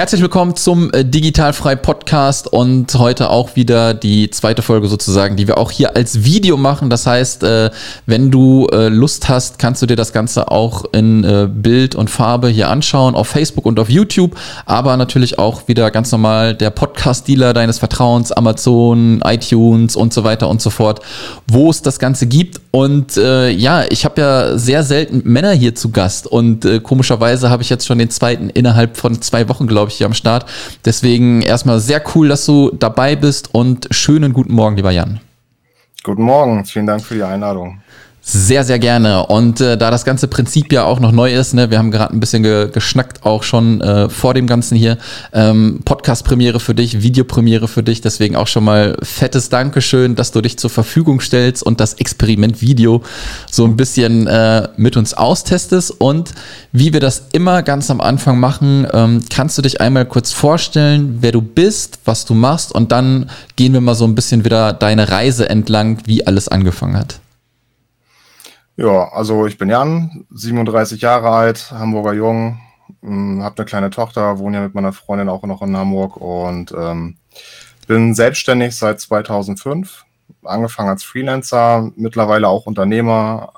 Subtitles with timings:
[0.00, 5.46] Herzlich willkommen zum äh, Digitalfrei Podcast und heute auch wieder die zweite Folge sozusagen, die
[5.46, 6.88] wir auch hier als Video machen.
[6.88, 7.70] Das heißt, äh,
[8.06, 11.20] wenn du äh, Lust hast, kannst du dir das Ganze auch in
[11.60, 16.10] Bild und Farbe hier anschauen auf Facebook und auf YouTube, aber natürlich auch wieder ganz
[16.12, 21.00] normal der Podcast-Dealer deines Vertrauens, Amazon, iTunes und so weiter und so fort,
[21.46, 22.58] wo es das Ganze gibt.
[22.72, 27.50] Und äh, ja, ich habe ja sehr selten Männer hier zu Gast und äh, komischerweise
[27.50, 30.46] habe ich jetzt schon den zweiten innerhalb von zwei Wochen, glaube ich, hier am Start.
[30.84, 35.20] Deswegen erstmal sehr cool, dass du dabei bist und schönen guten Morgen, lieber Jan.
[36.04, 37.82] Guten Morgen, vielen Dank für die Einladung.
[38.22, 39.26] Sehr, sehr gerne.
[39.26, 42.14] Und äh, da das ganze Prinzip ja auch noch neu ist, ne, wir haben gerade
[42.14, 44.98] ein bisschen ge geschnackt, auch schon äh, vor dem Ganzen hier.
[45.32, 48.02] Ähm, Podcast-Premiere für dich, Videopremiere für dich.
[48.02, 52.60] Deswegen auch schon mal fettes Dankeschön, dass du dich zur Verfügung stellst und das Experiment
[52.60, 53.02] Video
[53.50, 55.90] so ein bisschen äh, mit uns austestest.
[55.98, 56.32] Und
[56.72, 61.18] wie wir das immer ganz am Anfang machen, ähm, kannst du dich einmal kurz vorstellen,
[61.20, 64.74] wer du bist, was du machst und dann gehen wir mal so ein bisschen wieder
[64.74, 67.20] deine Reise entlang, wie alles angefangen hat.
[68.80, 72.62] Ja, also ich bin Jan, 37 Jahre alt, Hamburger Jung,
[73.02, 76.72] hm, habe eine kleine Tochter, wohne ja mit meiner Freundin auch noch in Hamburg und
[76.72, 77.18] ähm,
[77.86, 80.06] bin selbstständig seit 2005,
[80.44, 83.52] angefangen als Freelancer, mittlerweile auch Unternehmer,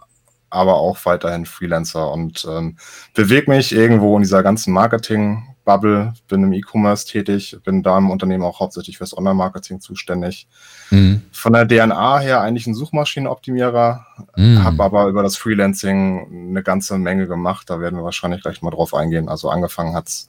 [0.50, 2.76] aber auch weiterhin Freelancer und ähm,
[3.14, 8.10] bewege mich irgendwo in dieser ganzen Marketing- Bubble, bin im E-Commerce tätig, bin da im
[8.10, 10.48] Unternehmen auch hauptsächlich fürs Online-Marketing zuständig.
[10.92, 11.22] Mhm.
[11.32, 14.62] Von der DNA her eigentlich ein Suchmaschinenoptimierer, mhm.
[14.62, 17.70] habe aber über das Freelancing eine ganze Menge gemacht.
[17.70, 19.30] Da werden wir wahrscheinlich gleich mal drauf eingehen.
[19.30, 20.28] Also angefangen hat's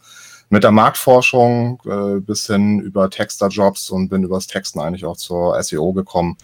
[0.49, 5.61] mit der Marktforschung äh, bis hin über Texterjobs und bin übers Texten eigentlich auch zur
[5.61, 6.37] SEO gekommen.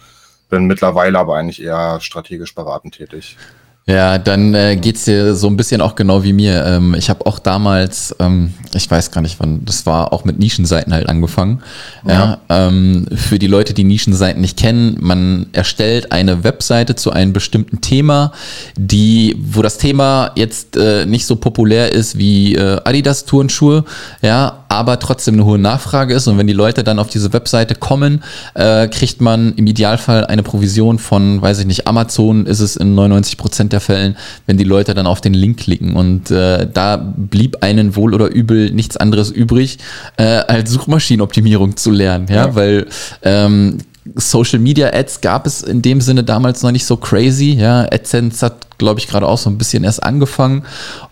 [0.50, 3.38] Bin mittlerweile aber eigentlich eher strategisch beratend tätig.
[3.86, 6.64] Ja, dann äh, geht's dir so ein bisschen auch genau wie mir.
[6.64, 10.38] Ähm, ich habe auch damals, ähm, ich weiß gar nicht wann, das war auch mit
[10.38, 11.62] Nischenseiten halt angefangen.
[12.06, 12.38] Ja.
[12.48, 17.32] ja ähm, für die Leute, die Nischenseiten nicht kennen, man erstellt eine Webseite zu einem
[17.32, 18.32] bestimmten Thema,
[18.76, 23.84] die, wo das Thema jetzt äh, nicht so populär ist wie äh, Adidas Turnschuhe,
[24.22, 26.28] ja, aber trotzdem eine hohe Nachfrage ist.
[26.28, 28.22] Und wenn die Leute dann auf diese Webseite kommen,
[28.54, 32.94] äh, kriegt man im Idealfall eine Provision von, weiß ich nicht, Amazon ist es in
[32.94, 35.96] 99 Prozent der Fällen, wenn die Leute dann auf den Link klicken.
[35.96, 39.78] Und äh, da blieb einen wohl oder übel nichts anderes übrig,
[40.16, 42.26] äh, als Suchmaschinenoptimierung zu lernen.
[42.28, 42.54] Ja, ja.
[42.54, 42.86] weil
[43.22, 43.78] ähm,
[44.14, 47.52] Social Media Ads gab es in dem Sinne damals noch nicht so crazy.
[47.52, 50.64] Ja, AdSense hat, glaube ich, gerade auch so ein bisschen erst angefangen.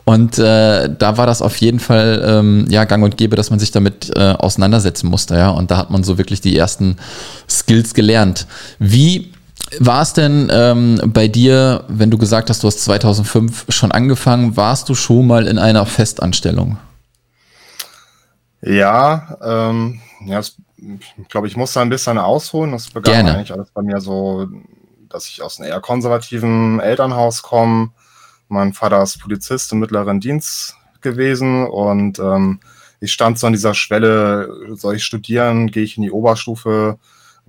[0.05, 3.59] Und äh, da war das auf jeden Fall ähm, ja gang und gäbe, dass man
[3.59, 5.37] sich damit äh, auseinandersetzen musste.
[5.37, 6.97] Ja, und da hat man so wirklich die ersten
[7.49, 8.47] Skills gelernt.
[8.78, 9.33] Wie
[9.81, 14.56] war es denn ähm, bei dir, wenn du gesagt hast, du hast 2005 schon angefangen,
[14.56, 16.79] warst du schon mal in einer Festanstellung?
[18.62, 22.73] Ja, ähm, ja, ich glaube, ich muss da ein bisschen ausholen.
[22.73, 23.34] Das begann Gerne.
[23.34, 24.47] eigentlich alles bei mir so,
[25.09, 27.91] dass ich aus einem eher konservativen Elternhaus komme.
[28.49, 32.61] Mein Vater ist Polizist im mittleren Dienst gewesen und ähm,
[33.01, 36.99] ich stand so an dieser Schwelle, soll ich studieren, gehe ich in die Oberstufe,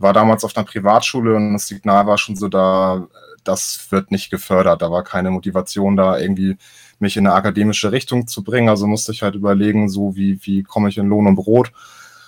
[0.01, 3.07] war damals auf einer Privatschule und das Signal war schon so da,
[3.43, 4.81] das wird nicht gefördert.
[4.81, 6.57] Da war keine Motivation da, irgendwie
[6.99, 8.69] mich in eine akademische Richtung zu bringen.
[8.69, 11.71] Also musste ich halt überlegen, so wie, wie komme ich in Lohn und Brot.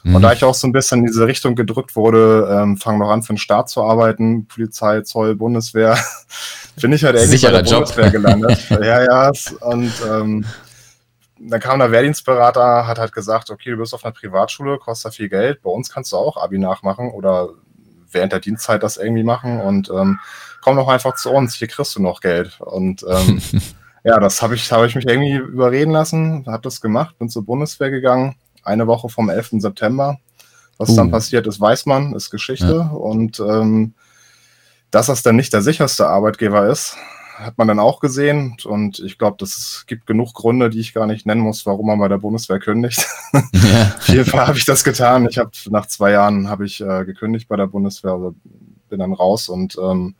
[0.03, 0.15] Mhm.
[0.15, 3.09] Und da ich auch so ein bisschen in diese Richtung gedrückt wurde, ähm, fang noch
[3.09, 5.97] an für den Staat zu arbeiten, Polizei, Zoll, Bundeswehr,
[6.81, 7.79] bin ich halt irgendwie Sicherer bei der Job.
[7.81, 8.69] Bundeswehr gelandet.
[8.69, 9.31] ja, ja.
[9.61, 10.45] Und ähm,
[11.49, 15.29] dann kam der Wehrdienstberater, hat halt gesagt, okay, du bist auf einer Privatschule, kostet viel
[15.29, 17.49] Geld, bei uns kannst du auch Abi nachmachen oder
[18.11, 20.19] während der Dienstzeit das irgendwie machen und ähm,
[20.61, 22.59] komm doch einfach zu uns, hier kriegst du noch Geld.
[22.59, 23.41] Und ähm,
[24.03, 27.45] ja, das habe ich, hab ich mich irgendwie überreden lassen, habe das gemacht, bin zur
[27.45, 29.51] Bundeswehr gegangen, eine Woche vom 11.
[29.53, 30.19] September.
[30.77, 30.95] Was uh.
[30.95, 32.89] dann passiert ist, weiß man, ist Geschichte.
[32.91, 32.95] Ja.
[32.95, 33.93] Und ähm,
[34.89, 36.97] dass das dann nicht der sicherste Arbeitgeber ist,
[37.41, 38.57] hat man dann auch gesehen.
[38.65, 41.99] Und ich glaube, das gibt genug Gründe, die ich gar nicht nennen muss, warum man
[41.99, 43.05] bei der Bundeswehr kündigt.
[43.33, 43.93] Ja.
[43.97, 45.27] Auf jeden Fall habe ich das getan.
[45.29, 48.35] Ich habe nach zwei Jahren habe ich äh, gekündigt bei der Bundeswehr, also
[48.89, 50.15] bin dann raus und ähm,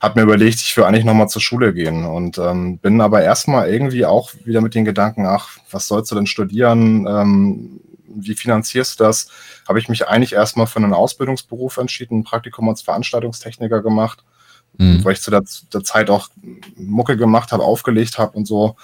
[0.00, 3.68] habe mir überlegt, ich will eigentlich nochmal zur Schule gehen und ähm, bin aber erstmal
[3.68, 7.06] irgendwie auch wieder mit den Gedanken, ach, was sollst du denn studieren?
[7.06, 7.80] Ähm,
[8.14, 9.28] wie finanzierst du das?
[9.66, 14.24] Habe ich mich eigentlich erstmal für einen Ausbildungsberuf entschieden, ein Praktikum als Veranstaltungstechniker gemacht,
[14.78, 15.04] mhm.
[15.04, 15.42] weil ich zu der,
[15.72, 16.28] der, Zeit auch
[16.76, 18.76] Mucke gemacht habe, aufgelegt habe und so.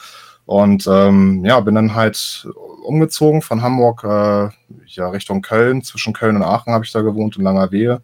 [0.47, 2.49] Und ähm, ja, bin dann halt
[2.85, 4.49] umgezogen von Hamburg äh,
[4.87, 5.83] ja, Richtung Köln.
[5.83, 8.01] Zwischen Köln und Aachen habe ich da gewohnt, in Langerwehe.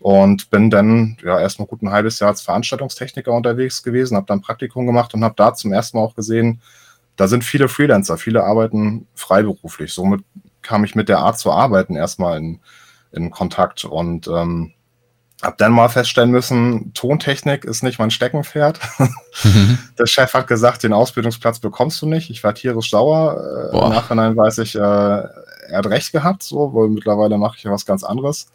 [0.00, 4.40] Und bin dann ja erstmal gut ein halbes Jahr als Veranstaltungstechniker unterwegs gewesen, habe dann
[4.42, 6.60] Praktikum gemacht und habe da zum ersten Mal auch gesehen,
[7.16, 9.92] da sind viele Freelancer, viele arbeiten freiberuflich.
[9.92, 10.24] Somit
[10.62, 12.60] kam ich mit der Art zu arbeiten erstmal in,
[13.12, 14.72] in Kontakt und ähm,
[15.44, 18.80] habe dann mal feststellen müssen, Tontechnik ist nicht mein Steckenpferd.
[19.44, 19.78] Mhm.
[19.98, 22.30] Der Chef hat gesagt, den Ausbildungsplatz bekommst du nicht.
[22.30, 23.70] Ich war tierisch sauer.
[23.72, 27.64] Äh, Im Nachhinein weiß ich, äh, er hat recht gehabt, so, weil mittlerweile mache ich
[27.64, 28.48] ja was ganz anderes.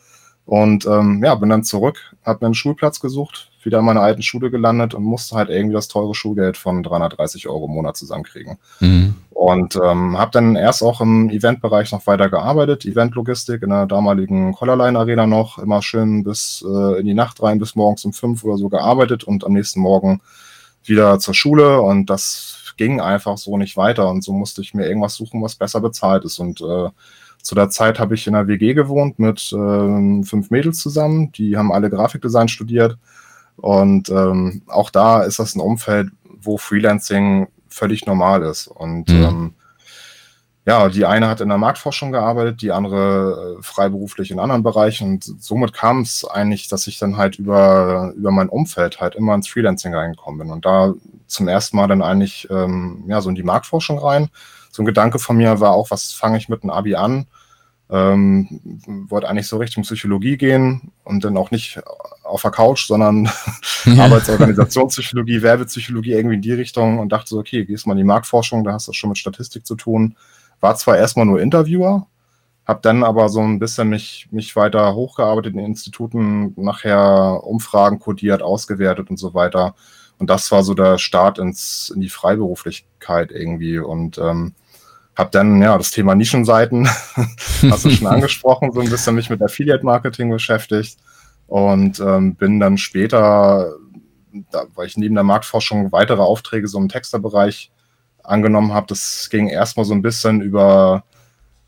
[0.46, 4.24] Und ähm, ja, bin dann zurück, habe mir einen Schulplatz gesucht, wieder in meiner alten
[4.24, 8.58] Schule gelandet und musste halt irgendwie das teure Schulgeld von 330 Euro im Monat zusammenkriegen.
[8.80, 9.16] Mhm.
[9.40, 14.52] Und ähm, habe dann erst auch im Eventbereich noch weiter gearbeitet, Eventlogistik in der damaligen
[14.52, 18.44] Collarline Arena noch, immer schön bis äh, in die Nacht rein, bis morgens um fünf
[18.44, 20.20] oder so gearbeitet und am nächsten Morgen
[20.84, 24.90] wieder zur Schule und das ging einfach so nicht weiter und so musste ich mir
[24.90, 26.90] irgendwas suchen, was besser bezahlt ist und äh,
[27.42, 31.32] zu der Zeit habe ich in einer WG gewohnt mit äh, fünf Mädels zusammen.
[31.32, 32.98] Die haben alle Grafikdesign studiert.
[33.56, 38.68] Und ähm, auch da ist das ein Umfeld, wo Freelancing völlig normal ist.
[38.68, 39.24] Und mhm.
[39.24, 39.54] ähm,
[40.66, 45.14] ja, die eine hat in der Marktforschung gearbeitet, die andere äh, freiberuflich in anderen Bereichen.
[45.14, 49.34] Und somit kam es eigentlich, dass ich dann halt über, über mein Umfeld halt immer
[49.34, 50.52] ins Freelancing reingekommen bin.
[50.52, 50.94] Und da
[51.28, 54.30] zum ersten Mal dann eigentlich ähm, ja, so in die Marktforschung rein
[54.72, 57.28] so ein Gedanke von mir war auch, was fange ich mit einem Abi an?
[57.92, 58.62] Ähm,
[59.10, 61.82] wollte eigentlich so Richtung Psychologie gehen und dann auch nicht
[62.24, 63.30] auf der Couch, sondern
[63.86, 64.06] ja.
[64.06, 68.64] Arbeitsorganisationspsychologie, Werbepsychologie irgendwie in die Richtung und dachte so, okay, gehst mal in die Marktforschung,
[68.64, 70.16] da hast du schon mit Statistik zu tun.
[70.60, 72.06] War zwar erstmal nur Interviewer,
[72.68, 78.44] habe dann aber so ein bisschen mich, mich weiter hochgearbeitet in Instituten, nachher Umfragen kodiert,
[78.44, 79.74] ausgewertet und so weiter.
[80.20, 83.80] Und das war so der Start ins, in die Freiberuflichkeit irgendwie.
[83.80, 84.54] Und ähm,
[85.20, 86.88] habe dann ja das Thema Nischenseiten,
[87.70, 90.98] hast du schon angesprochen, so ein bisschen mich mit Affiliate-Marketing beschäftigt
[91.48, 93.74] und ähm, bin dann später,
[94.52, 97.70] da, weil ich neben der Marktforschung weitere Aufträge so im Texterbereich
[98.24, 101.04] angenommen habe, das ging erstmal so ein bisschen über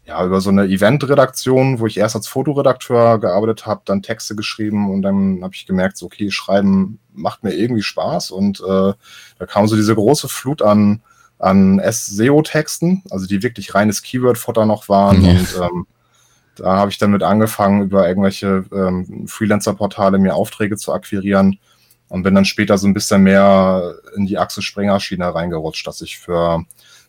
[0.03, 4.89] ja, über so eine Eventredaktion, wo ich erst als Fotoredakteur gearbeitet habe, dann Texte geschrieben
[4.89, 8.93] und dann habe ich gemerkt, so, okay, Schreiben macht mir irgendwie Spaß und äh,
[9.39, 11.01] da kam so diese große Flut an,
[11.41, 15.31] an SEO-Texten, also die wirklich reines Keyword-Futter noch waren ja.
[15.31, 15.87] und ähm,
[16.55, 21.59] da habe ich dann mit angefangen, über irgendwelche ähm, Freelancer-Portale mir Aufträge zu akquirieren
[22.09, 26.19] und bin dann später so ein bisschen mehr in die Axel Springer-Schiene reingerutscht, dass ich
[26.19, 26.63] für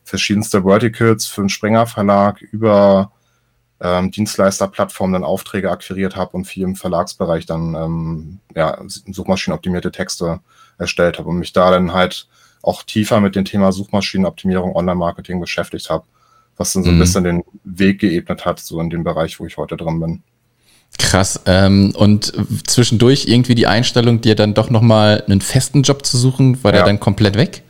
[0.04, 3.12] verschiedenste Verticals für den Springer Verlag über
[3.80, 10.40] ähm, Dienstleisterplattformen dann Aufträge akquiriert habe und viel im Verlagsbereich dann ähm, ja, suchmaschinenoptimierte Texte
[10.78, 12.28] erstellt habe und mich da dann halt
[12.62, 16.04] auch tiefer mit dem Thema Suchmaschinenoptimierung, Online-Marketing beschäftigt habe,
[16.56, 17.00] was dann so ein mhm.
[17.00, 20.22] bisschen den Weg geebnet hat, so in dem Bereich, wo ich heute drin bin.
[20.98, 21.40] Krass.
[21.46, 22.32] Ähm, und
[22.66, 26.78] zwischendurch irgendwie die Einstellung, dir dann doch nochmal einen festen Job zu suchen, war ja.
[26.78, 27.62] der dann komplett weg?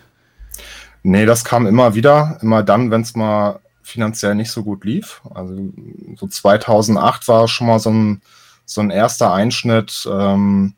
[1.05, 5.21] Nee, das kam immer wieder, immer dann, wenn es mal finanziell nicht so gut lief.
[5.35, 5.55] Also
[6.17, 8.23] so 2008 war schon mal so ein,
[8.65, 10.09] so ein erster Einschnitt.
[10.11, 10.75] Ähm,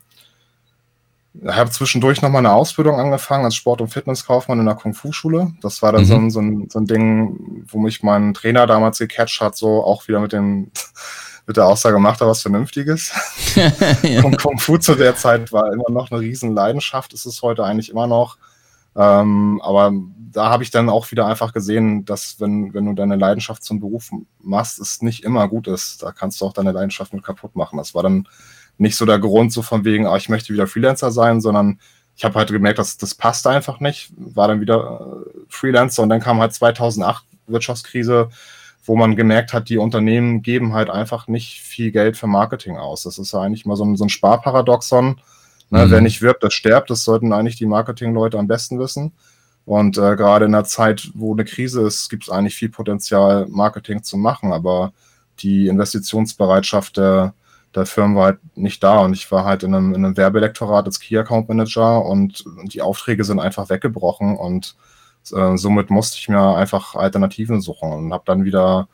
[1.46, 5.52] habe zwischendurch noch mal eine Ausbildung angefangen als Sport- und Fitnesskaufmann in der Kung-Fu-Schule.
[5.60, 6.06] Das war dann mhm.
[6.06, 9.84] so, ein, so, ein, so ein Ding, wo mich mein Trainer damals gecatcht hat, so
[9.84, 10.70] auch wieder mit dem
[11.46, 13.12] mit der Aussage, macht er was Vernünftiges.
[14.02, 14.22] ja.
[14.40, 17.90] Kung Fu zu der Zeit war immer noch eine riesen Leidenschaft, ist es heute eigentlich
[17.90, 18.38] immer noch.
[18.96, 19.92] Ähm, aber
[20.32, 23.80] da habe ich dann auch wieder einfach gesehen, dass wenn, wenn du deine Leidenschaft zum
[23.80, 24.10] Beruf
[24.40, 26.02] machst, es nicht immer gut ist.
[26.02, 27.76] Da kannst du auch deine Leidenschaft mit kaputt machen.
[27.76, 28.26] Das war dann
[28.78, 31.78] nicht so der Grund, so von wegen, ah, ich möchte wieder Freelancer sein, sondern
[32.16, 34.12] ich habe halt gemerkt, dass das passt einfach nicht.
[34.16, 38.28] War dann wieder äh, Freelancer und dann kam halt 2008 Wirtschaftskrise,
[38.84, 43.02] wo man gemerkt hat, die Unternehmen geben halt einfach nicht viel Geld für Marketing aus.
[43.02, 45.16] Das ist ja eigentlich mal so ein, so ein Sparparadoxon
[45.70, 45.90] Ne, mhm.
[45.90, 46.90] Wer nicht wirbt, das stirbt.
[46.90, 49.12] Das sollten eigentlich die Marketingleute am besten wissen.
[49.64, 53.46] Und äh, gerade in der Zeit, wo eine Krise ist, gibt es eigentlich viel Potenzial,
[53.48, 54.52] Marketing zu machen.
[54.52, 54.92] Aber
[55.40, 57.34] die Investitionsbereitschaft der,
[57.74, 59.00] der Firmen war halt nicht da.
[59.00, 62.82] Und ich war halt in einem, in einem Werbeelektorat als Key Account Manager und die
[62.82, 64.36] Aufträge sind einfach weggebrochen.
[64.36, 64.76] Und
[65.32, 68.88] äh, somit musste ich mir einfach Alternativen suchen und habe dann wieder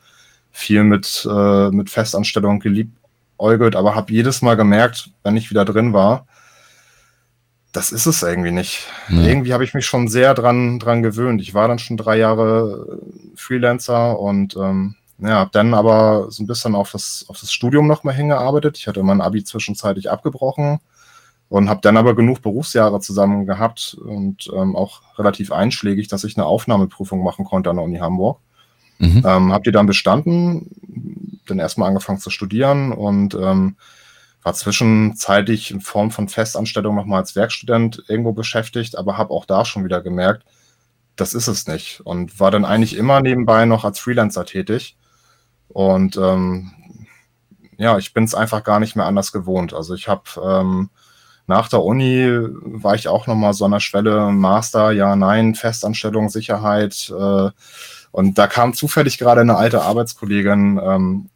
[0.51, 5.93] viel mit, äh, mit Festanstellung geliebäugelt, aber habe jedes Mal gemerkt, wenn ich wieder drin
[5.93, 6.27] war,
[7.73, 8.89] das ist es irgendwie nicht.
[9.09, 9.23] Ja.
[9.23, 11.41] Irgendwie habe ich mich schon sehr dran, dran gewöhnt.
[11.41, 13.01] Ich war dann schon drei Jahre
[13.37, 17.87] Freelancer und ähm, ja, habe dann aber so ein bisschen auf das, auf das Studium
[17.87, 18.79] nochmal hingearbeitet.
[18.79, 20.81] Ich hatte mein Abi zwischenzeitlich abgebrochen
[21.49, 26.37] und habe dann aber genug Berufsjahre zusammen gehabt und ähm, auch relativ einschlägig, dass ich
[26.37, 28.39] eine Aufnahmeprüfung machen konnte an der Uni Hamburg.
[28.99, 29.23] Mhm.
[29.27, 30.71] Ähm, hab die dann bestanden,
[31.47, 33.77] dann erstmal angefangen zu studieren und ähm,
[34.43, 39.65] war zwischenzeitlich in Form von Festanstellung nochmal als Werkstudent irgendwo beschäftigt, aber habe auch da
[39.65, 40.45] schon wieder gemerkt,
[41.17, 42.01] das ist es nicht.
[42.01, 44.97] Und war dann eigentlich immer nebenbei noch als Freelancer tätig.
[45.73, 46.73] Und ähm,
[47.77, 49.73] ja, ich bin es einfach gar nicht mehr anders gewohnt.
[49.73, 50.91] Also ich habe ähm,
[51.47, 52.29] nach der Uni
[52.63, 57.11] war ich auch nochmal so an der Schwelle, Master, ja, nein, Festanstellung, Sicherheit.
[57.11, 57.51] Äh,
[58.13, 61.31] und da kam zufällig gerade eine alte Arbeitskollegin, ähm,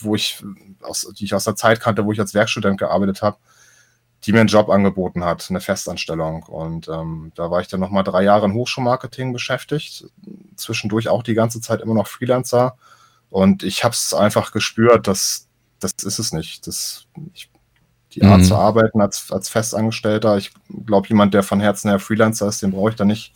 [0.00, 0.42] wo ich
[0.82, 3.38] aus, die ich aus der Zeit kannte, wo ich als Werkstudent gearbeitet habe,
[4.24, 6.42] die mir einen Job angeboten hat, eine Festanstellung.
[6.44, 10.06] Und ähm, da war ich dann nochmal drei Jahre in Hochschulmarketing beschäftigt,
[10.56, 12.76] zwischendurch auch die ganze Zeit immer noch Freelancer.
[13.34, 15.48] Und ich habe es einfach gespürt, dass
[15.80, 16.68] das ist es nicht.
[16.68, 17.50] Das, ich,
[18.12, 18.44] die Art mhm.
[18.44, 20.52] zu arbeiten als, als Festangestellter, ich
[20.86, 23.34] glaube, jemand, der von Herzen her Freelancer ist, dem brauche ich da nicht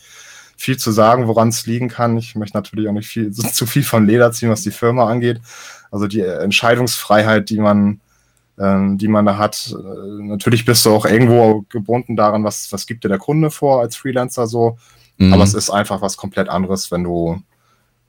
[0.57, 2.17] viel zu sagen, woran es liegen kann.
[2.17, 5.40] Ich möchte natürlich auch nicht viel, zu viel von Leder ziehen, was die Firma angeht.
[5.90, 8.00] Also die Entscheidungsfreiheit, die man,
[8.57, 9.75] ähm, die man da hat.
[9.76, 13.81] Äh, natürlich bist du auch irgendwo gebunden daran, was, was gibt dir der Kunde vor
[13.81, 14.78] als Freelancer so.
[15.17, 15.33] Mhm.
[15.33, 17.43] Aber es ist einfach was komplett anderes, wenn du,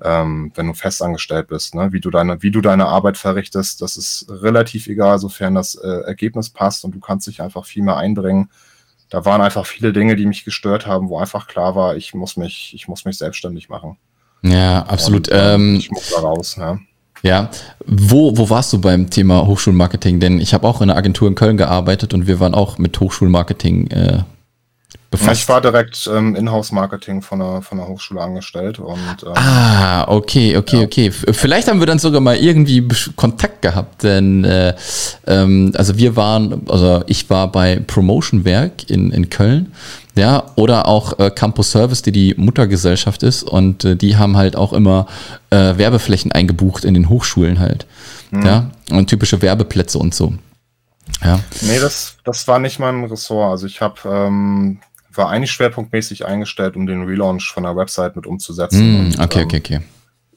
[0.04, 1.92] ähm, wenn du festangestellt bist, ne?
[1.92, 3.82] wie, du deine, wie du deine Arbeit verrichtest.
[3.82, 7.84] Das ist relativ egal, sofern das äh, Ergebnis passt und du kannst dich einfach viel
[7.84, 8.50] mehr einbringen.
[9.10, 12.38] Da waren einfach viele Dinge, die mich gestört haben, wo einfach klar war, ich muss
[12.38, 13.98] mich, ich muss mich selbstständig machen.
[14.42, 15.28] Ja, absolut.
[15.30, 16.58] Und, äh, ähm, ich muss da raus.
[16.58, 16.80] Ne?
[17.22, 17.50] Ja,
[17.86, 20.20] wo, wo warst du beim Thema Hochschulmarketing?
[20.20, 22.98] Denn ich habe auch in einer Agentur in Köln gearbeitet und wir waren auch mit
[23.00, 24.20] Hochschulmarketing äh,
[25.10, 25.42] befasst.
[25.42, 28.80] Ich war direkt ähm, Inhouse-Marketing von einer, von einer Hochschule angestellt.
[28.80, 30.86] Und, ähm, ah, okay, okay, ja.
[30.86, 31.12] okay.
[31.12, 34.76] Vielleicht haben wir dann sogar mal irgendwie Kontakt gehabt, denn äh,
[35.28, 39.74] ähm, also wir waren, also ich war bei Promotion Werk in, in Köln
[40.16, 44.56] ja, oder auch äh, Campus Service, die die Muttergesellschaft ist und äh, die haben halt
[44.56, 45.08] auch immer
[45.50, 47.86] äh, Werbeflächen eingebucht in den Hochschulen halt.
[48.32, 48.46] Mhm.
[48.46, 50.34] Ja, und typische Werbeplätze und so.
[51.24, 51.40] Ja.
[51.62, 53.52] Nee, das, das war nicht mein Ressort.
[53.52, 54.80] Also ich habe ähm,
[55.14, 58.94] war eigentlich schwerpunktmäßig eingestellt, um den Relaunch von der Website mit umzusetzen.
[58.94, 59.82] Mm, und, okay, okay, okay.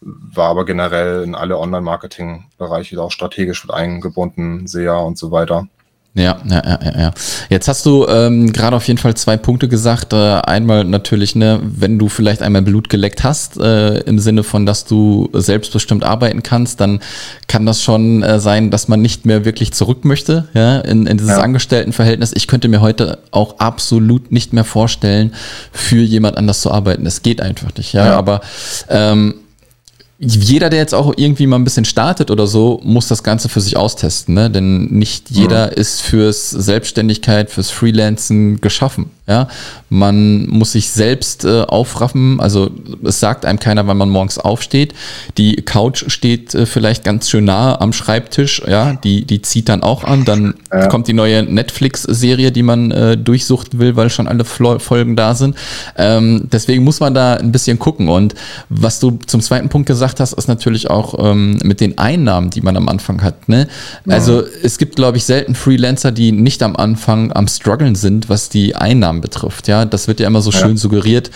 [0.00, 5.68] War aber generell in alle Online-Marketing-Bereiche auch strategisch mit eingebunden, SEA und so weiter.
[6.14, 7.10] Ja, ja, ja, ja.
[7.48, 10.12] Jetzt hast du ähm, gerade auf jeden Fall zwei Punkte gesagt.
[10.12, 14.66] Äh, einmal natürlich, ne, wenn du vielleicht einmal Blut geleckt hast, äh, im Sinne von,
[14.66, 17.00] dass du selbstbestimmt arbeiten kannst, dann
[17.46, 21.16] kann das schon äh, sein, dass man nicht mehr wirklich zurück möchte, ja, in, in
[21.16, 21.40] dieses ja.
[21.40, 22.32] Angestelltenverhältnis.
[22.34, 25.32] Ich könnte mir heute auch absolut nicht mehr vorstellen,
[25.72, 27.06] für jemand anders zu arbeiten.
[27.06, 28.04] Es geht einfach nicht, ja.
[28.04, 28.18] ja.
[28.18, 28.42] Aber
[28.90, 29.36] ähm,
[30.24, 33.60] jeder, der jetzt auch irgendwie mal ein bisschen startet oder so, muss das Ganze für
[33.60, 34.50] sich austesten, ne?
[34.50, 35.72] Denn nicht jeder mhm.
[35.72, 39.10] ist fürs Selbstständigkeit, fürs Freelancen geschaffen.
[39.28, 39.46] Ja,
[39.88, 42.40] man muss sich selbst äh, aufraffen.
[42.40, 42.72] Also
[43.04, 44.94] es sagt einem keiner, wann man morgens aufsteht.
[45.38, 48.62] Die Couch steht äh, vielleicht ganz schön nah am Schreibtisch.
[48.66, 50.24] Ja, die die zieht dann auch an.
[50.24, 50.88] Dann ja.
[50.88, 55.36] kommt die neue Netflix-Serie, die man äh, durchsuchten will, weil schon alle Flo Folgen da
[55.36, 55.56] sind.
[55.96, 58.08] Ähm, deswegen muss man da ein bisschen gucken.
[58.08, 58.34] Und
[58.70, 62.60] was du zum zweiten Punkt gesagt hast, ist natürlich auch ähm, mit den Einnahmen, die
[62.60, 63.48] man am Anfang hat.
[63.48, 63.68] Ne?
[64.04, 64.14] Ja.
[64.14, 68.48] Also es gibt, glaube ich, selten Freelancer, die nicht am Anfang am struggeln sind, was
[68.48, 69.68] die Einnahmen Einnahmen betrifft.
[69.68, 70.58] Ja, das wird ja immer so ja.
[70.58, 71.30] schön suggeriert.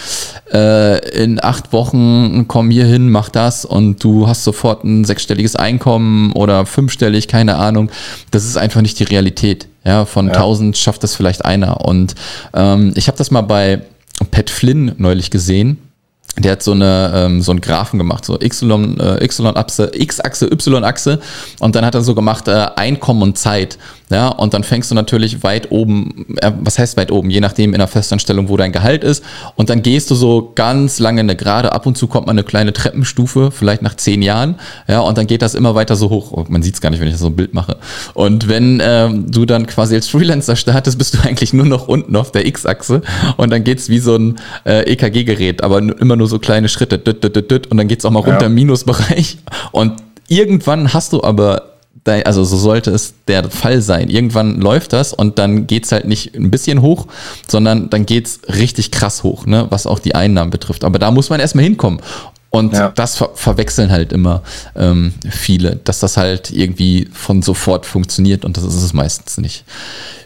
[0.53, 5.57] Äh, in acht Wochen komm hier hin, mach das und du hast sofort ein sechsstelliges
[5.57, 7.91] Einkommen oder fünfstellig, keine Ahnung.
[8.31, 9.69] Das ist einfach nicht die Realität.
[9.85, 10.75] Ja, von ja.
[10.75, 11.85] schafft das vielleicht einer.
[11.85, 12.17] Und
[12.55, 13.83] ähm, ich habe das mal bei
[14.33, 15.79] Pat Flynn neulich gesehen
[16.39, 20.21] der hat so eine ähm, so einen Graphen gemacht, so Y äh, Y Achse, X
[20.21, 21.21] Achse, Y Achse
[21.61, 23.79] und dann hat er so gemacht äh, Einkommen und Zeit.
[24.09, 27.73] Ja, und dann fängst du natürlich weit oben, äh, was heißt weit oben, je nachdem
[27.73, 29.25] in der Festanstellung, wo dein Gehalt ist.
[29.57, 32.45] Und dann gehst du so ganz lange eine Gerade, ab und zu kommt man eine
[32.45, 34.57] kleine Treppenstufe, vielleicht nach zehn Jahren.
[34.87, 36.31] Ja, und dann geht das immer weiter so hoch.
[36.31, 37.79] Oh, man sieht es gar nicht, wenn ich so ein Bild mache.
[38.15, 42.15] Und wenn ähm, du dann quasi als Freelancer startest, bist du eigentlich nur noch unten
[42.15, 43.03] auf der X-Achse
[43.37, 46.99] und dann geht's wie so ein äh, EKG-Gerät, aber immer nur so kleine Schritte.
[46.99, 48.47] Und dann geht's auch mal runter ja.
[48.47, 49.39] im Minusbereich.
[49.73, 49.95] Und
[50.29, 51.77] irgendwann hast du aber
[52.25, 54.09] also so sollte es der Fall sein.
[54.09, 57.07] Irgendwann läuft das und dann geht's halt nicht ein bisschen hoch,
[57.49, 60.85] sondern dann geht's richtig krass hoch, ne, was auch die Einnahmen betrifft.
[60.85, 62.01] Aber da muss man erstmal hinkommen.
[62.51, 62.91] Und ja.
[62.95, 64.43] das ver verwechseln halt immer
[64.77, 69.65] ähm, viele, dass das halt irgendwie von sofort funktioniert und das ist es meistens nicht.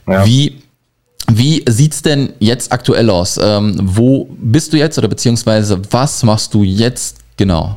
[0.07, 0.25] Ja.
[0.26, 0.59] Wie,
[1.28, 3.38] wie sieht's denn jetzt aktuell aus?
[3.42, 7.76] Ähm, wo bist du jetzt oder beziehungsweise was machst du jetzt genau?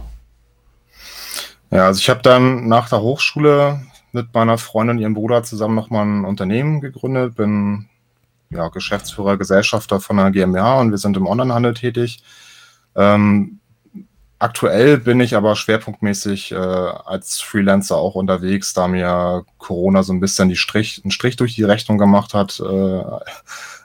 [1.71, 3.81] Ja, also ich habe dann nach der Hochschule
[4.11, 7.89] mit meiner Freundin und ihrem Bruder zusammen nochmal ein Unternehmen gegründet, bin
[8.51, 12.23] ja, Geschäftsführer, Gesellschafter von einer GmbH und wir sind im Onlinehandel tätig.
[12.95, 13.59] Ähm,
[14.43, 20.19] aktuell bin ich aber schwerpunktmäßig äh, als Freelancer auch unterwegs, da mir Corona so ein
[20.19, 23.03] bisschen die Strich, einen Strich durch die Rechnung gemacht hat, äh,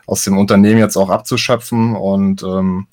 [0.07, 1.95] aus dem Unternehmen jetzt auch abzuschöpfen.
[1.95, 2.89] Und ähm,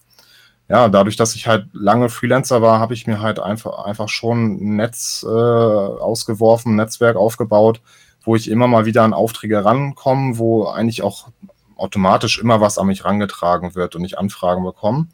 [0.69, 4.57] ja, dadurch, dass ich halt lange Freelancer war, habe ich mir halt einfach, einfach schon
[4.57, 7.81] ein Netz äh, ausgeworfen, ein Netzwerk aufgebaut,
[8.24, 11.29] wo ich immer mal wieder an Aufträge rankomme, wo eigentlich auch
[11.77, 15.07] automatisch immer was an mich rangetragen wird und ich Anfragen bekomme.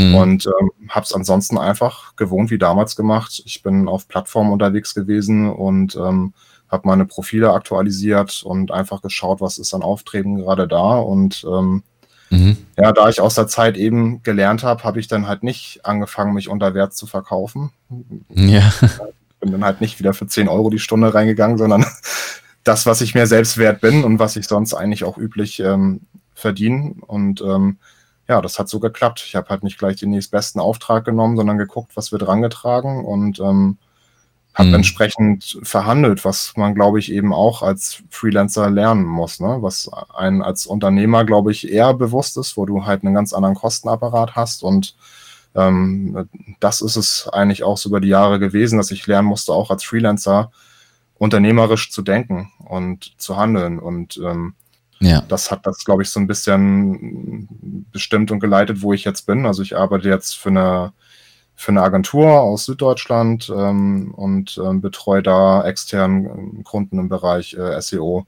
[0.00, 0.14] Mhm.
[0.14, 3.42] Und ähm, habe es ansonsten einfach gewohnt wie damals gemacht.
[3.44, 6.32] Ich bin auf Plattformen unterwegs gewesen und ähm,
[6.70, 10.98] habe meine Profile aktualisiert und einfach geschaut, was ist an Aufträgen gerade da.
[10.98, 11.82] Und ähm,
[12.30, 12.56] mhm.
[12.78, 16.34] ja, da ich aus der Zeit eben gelernt habe, habe ich dann halt nicht angefangen,
[16.34, 17.70] mich unter Wert zu verkaufen.
[18.34, 18.72] Ja.
[19.40, 21.84] Bin dann halt nicht wieder für 10 Euro die Stunde reingegangen, sondern
[22.64, 26.02] das, was ich mir selbst wert bin und was ich sonst eigentlich auch üblich ähm,
[26.34, 26.94] verdiene.
[27.06, 27.78] Und ähm,
[28.30, 29.24] ja, das hat so geklappt.
[29.26, 33.40] Ich habe halt nicht gleich den nächstbesten Auftrag genommen, sondern geguckt, was wird rangetragen und
[33.40, 33.76] ähm,
[34.54, 34.74] habe mhm.
[34.76, 39.58] entsprechend verhandelt, was man, glaube ich, eben auch als Freelancer lernen muss, ne?
[39.62, 43.56] was ein als Unternehmer, glaube ich, eher bewusst ist, wo du halt einen ganz anderen
[43.56, 44.94] Kostenapparat hast und
[45.56, 46.28] ähm,
[46.60, 49.72] das ist es eigentlich auch so über die Jahre gewesen, dass ich lernen musste, auch
[49.72, 50.52] als Freelancer
[51.18, 53.80] unternehmerisch zu denken und zu handeln.
[53.80, 54.54] Und ähm,
[55.00, 55.22] ja.
[55.28, 57.48] das hat das, glaube ich, so ein bisschen
[57.92, 59.46] bestimmt und geleitet, wo ich jetzt bin.
[59.46, 60.92] Also ich arbeite jetzt für eine,
[61.56, 67.80] für eine Agentur aus Süddeutschland ähm, und ähm, betreue da externen Kunden im Bereich äh,
[67.80, 68.26] SEO.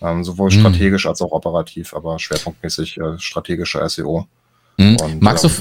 [0.00, 0.60] Ähm, sowohl mhm.
[0.60, 4.26] strategisch als auch operativ, aber schwerpunktmäßig äh, strategische SEO.
[4.76, 4.96] Mhm.
[5.02, 5.54] Und, Magst du ähm,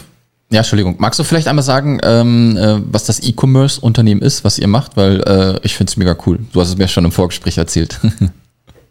[0.50, 0.96] ja, Entschuldigung.
[0.98, 4.96] Magst du vielleicht einmal sagen, ähm, äh, was das E-Commerce-Unternehmen ist, was ihr macht?
[4.96, 6.40] Weil äh, ich finde es mega cool.
[6.54, 8.00] Du hast es mir schon im Vorgespräch erzählt.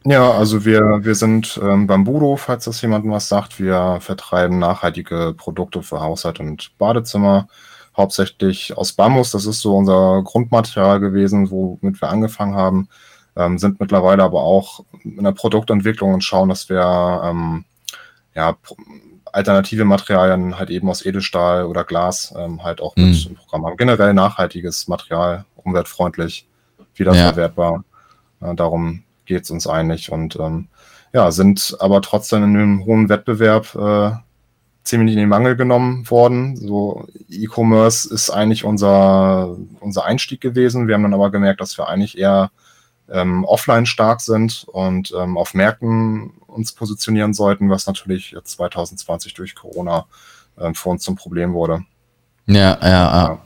[0.06, 3.58] ja, also wir, wir sind ähm, Bambudo, falls das jemandem was sagt.
[3.58, 7.48] Wir vertreiben nachhaltige Produkte für Haushalt und Badezimmer.
[7.96, 9.32] Hauptsächlich aus Bambus.
[9.32, 12.88] Das ist so unser Grundmaterial gewesen, womit wir angefangen haben.
[13.36, 17.64] Ähm, sind mittlerweile aber auch in der Produktentwicklung und schauen, dass wir ähm,
[18.34, 18.56] ja,
[19.32, 23.30] alternative Materialien halt eben aus Edelstahl oder Glas ähm, halt auch mit mhm.
[23.30, 23.76] im Programm haben.
[23.76, 26.48] Generell nachhaltiges Material, umweltfreundlich,
[26.94, 27.84] wiederverwertbar.
[28.40, 28.52] Ja.
[28.52, 30.68] Äh, darum geht es uns eigentlich und ähm,
[31.12, 34.16] ja, sind aber trotzdem in einem hohen Wettbewerb äh,
[34.84, 36.56] ziemlich in den Mangel genommen worden.
[36.56, 40.86] So E-Commerce ist eigentlich unser, unser Einstieg gewesen.
[40.86, 42.50] Wir haben dann aber gemerkt, dass wir eigentlich eher
[43.08, 49.34] ähm, offline stark sind und ähm, auf Märkten uns positionieren sollten, was natürlich jetzt 2020
[49.34, 50.06] durch Corona
[50.58, 51.84] ähm, für uns zum Problem wurde.
[52.46, 53.38] Ja, ja, ja.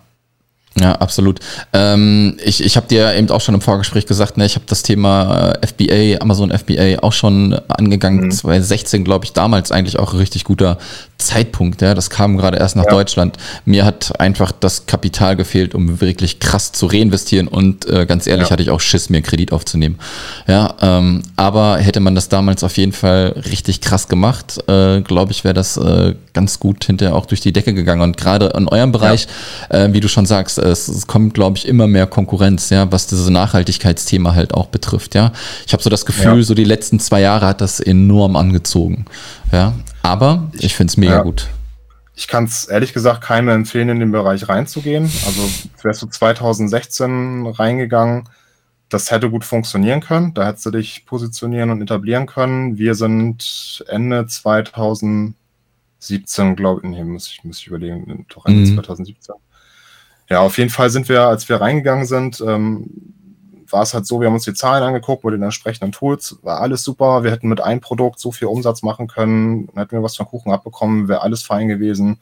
[0.78, 1.40] Ja, absolut.
[1.72, 4.84] Ähm, ich ich habe dir eben auch schon im Vorgespräch gesagt, ne, ich habe das
[4.84, 8.26] Thema äh, FBA, Amazon FBA auch schon angegangen.
[8.26, 8.30] Mhm.
[8.30, 10.78] 2016, glaube ich, damals eigentlich auch ein richtig guter
[11.18, 11.82] Zeitpunkt.
[11.82, 12.90] Ja, das kam gerade erst nach ja.
[12.90, 13.36] Deutschland.
[13.64, 18.46] Mir hat einfach das Kapital gefehlt, um wirklich krass zu reinvestieren und äh, ganz ehrlich
[18.46, 18.52] ja.
[18.52, 19.98] hatte ich auch Schiss, mir einen Kredit aufzunehmen.
[20.46, 25.32] Ja, ähm, aber hätte man das damals auf jeden Fall richtig krass gemacht, äh, glaube
[25.32, 28.02] ich, wäre das äh, ganz gut hinterher auch durch die Decke gegangen.
[28.02, 29.26] Und gerade in eurem Bereich,
[29.72, 29.84] ja.
[29.84, 33.06] äh, wie du schon sagst, es, es kommt, glaube ich, immer mehr Konkurrenz, ja, was
[33.06, 35.32] dieses Nachhaltigkeitsthema halt auch betrifft, ja.
[35.66, 36.42] Ich habe so das Gefühl, ja.
[36.42, 39.04] so die letzten zwei Jahre hat das enorm angezogen,
[39.52, 39.74] ja.
[40.02, 41.22] Aber ich finde es mega ja.
[41.22, 41.48] gut.
[42.14, 45.04] Ich kann es ehrlich gesagt keinem empfehlen, in den Bereich reinzugehen.
[45.04, 45.48] Also
[45.82, 48.28] wärst du 2016 reingegangen,
[48.90, 50.34] das hätte gut funktionieren können.
[50.34, 52.76] Da hättest du dich positionieren und etablieren können.
[52.76, 55.34] Wir sind Ende 2017,
[56.56, 58.74] glaube ich, nee, muss ich, muss ich überlegen, doch Ende mhm.
[58.74, 59.34] 2017
[60.30, 62.86] ja, auf jeden Fall sind wir, als wir reingegangen sind, ähm,
[63.68, 66.60] war es halt so, wir haben uns die Zahlen angeguckt mit den entsprechenden Tools, war
[66.60, 67.22] alles super.
[67.24, 70.52] Wir hätten mit einem Produkt so viel Umsatz machen können, hätten wir was von Kuchen
[70.52, 72.20] abbekommen, wäre alles fein gewesen.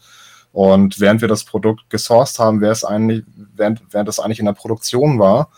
[0.53, 4.47] Und während wir das Produkt gesourced haben, wäre es eigentlich, während, während das eigentlich in
[4.47, 5.51] der Produktion war,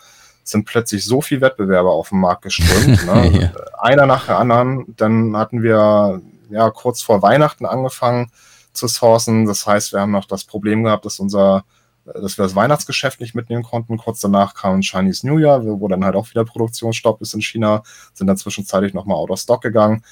[0.43, 3.05] sind plötzlich so viele Wettbewerber auf den Markt geströmt.
[3.05, 3.41] Ne?
[3.41, 3.51] ja.
[3.79, 4.93] Einer nach dem anderen.
[4.97, 8.31] Dann hatten wir ja kurz vor Weihnachten angefangen
[8.73, 9.45] zu sourcen.
[9.45, 11.63] Das heißt, wir haben noch das Problem gehabt, dass unser
[12.05, 13.97] dass wir das Weihnachtsgeschäft nicht mitnehmen konnten.
[13.97, 17.83] Kurz danach kam Chinese New Year, wo dann halt auch wieder Produktionsstopp ist in China,
[18.13, 20.03] sind dann zwischenzeitlich nochmal out of stock gegangen.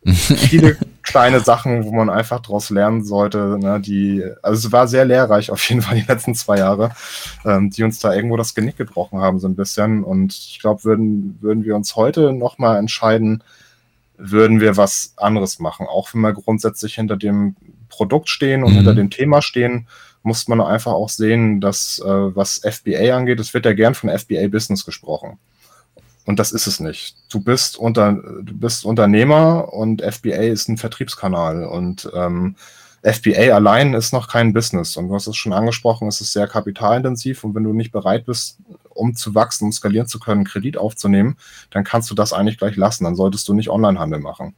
[0.04, 5.04] Viele kleine Sachen, wo man einfach daraus lernen sollte, ne, die, also es war sehr
[5.04, 6.92] lehrreich auf jeden Fall die letzten zwei Jahre,
[7.44, 10.04] ähm, die uns da irgendwo das Genick gebrochen haben, so ein bisschen.
[10.04, 13.42] Und ich glaube, würden, würden wir uns heute nochmal entscheiden,
[14.16, 15.86] würden wir was anderes machen.
[15.86, 17.56] Auch wenn wir grundsätzlich hinter dem
[17.88, 18.76] Produkt stehen und mhm.
[18.76, 19.88] hinter dem Thema stehen,
[20.22, 24.10] muss man einfach auch sehen, dass äh, was FBA angeht, es wird ja gern von
[24.10, 25.38] FBA Business gesprochen.
[26.28, 27.16] Und das ist es nicht.
[27.30, 31.64] Du bist unter, du bist Unternehmer und FBA ist ein Vertriebskanal.
[31.64, 32.54] Und ähm,
[33.02, 34.98] FBA allein ist noch kein Business.
[34.98, 37.44] Und du hast es schon angesprochen, es ist sehr kapitalintensiv.
[37.44, 38.58] Und wenn du nicht bereit bist,
[38.90, 41.38] um zu wachsen, um skalieren zu können, Kredit aufzunehmen,
[41.70, 43.04] dann kannst du das eigentlich gleich lassen.
[43.04, 44.54] Dann solltest du nicht Onlinehandel machen.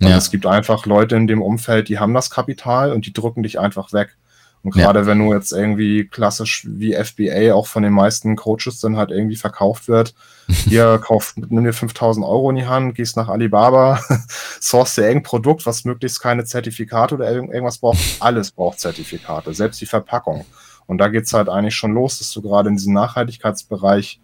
[0.00, 0.18] Und ja.
[0.18, 3.58] es gibt einfach Leute in dem Umfeld, die haben das Kapital und die drücken dich
[3.58, 4.16] einfach weg.
[4.64, 5.06] Und gerade ja.
[5.06, 9.36] wenn du jetzt irgendwie klassisch wie FBA auch von den meisten Coaches dann halt irgendwie
[9.36, 10.14] verkauft wird,
[10.48, 14.00] hier kauf, nimm dir 5000 Euro in die Hand, gehst nach Alibaba,
[14.60, 18.00] source dir irgendein Produkt, was möglichst keine Zertifikate oder irgendwas braucht.
[18.20, 20.46] Alles braucht Zertifikate, selbst die Verpackung.
[20.86, 24.18] Und da geht's halt eigentlich schon los, dass du gerade in diesem Nachhaltigkeitsbereich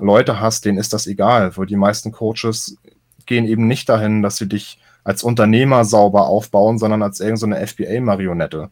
[0.00, 2.76] Leute hast, denen ist das egal, wo die meisten Coaches
[3.26, 7.74] gehen eben nicht dahin, dass sie dich als Unternehmer sauber aufbauen, sondern als irgendeine so
[7.74, 8.70] FBA-Marionette.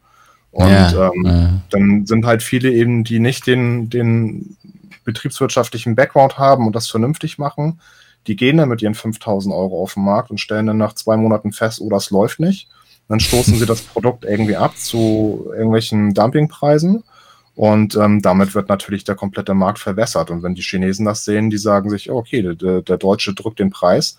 [0.53, 1.61] Und ja, ähm, ja.
[1.71, 4.57] dann sind halt viele eben, die nicht den, den
[5.05, 7.81] betriebswirtschaftlichen Background haben und das vernünftig machen,
[8.27, 11.17] die gehen dann mit ihren 5000 Euro auf den Markt und stellen dann nach zwei
[11.17, 12.69] Monaten fest, oh, das läuft nicht.
[13.09, 17.03] Dann stoßen sie das Produkt irgendwie ab zu irgendwelchen Dumpingpreisen.
[17.55, 20.31] Und ähm, damit wird natürlich der komplette Markt verwässert.
[20.31, 23.71] Und wenn die Chinesen das sehen, die sagen sich, okay, der, der Deutsche drückt den
[23.71, 24.19] Preis,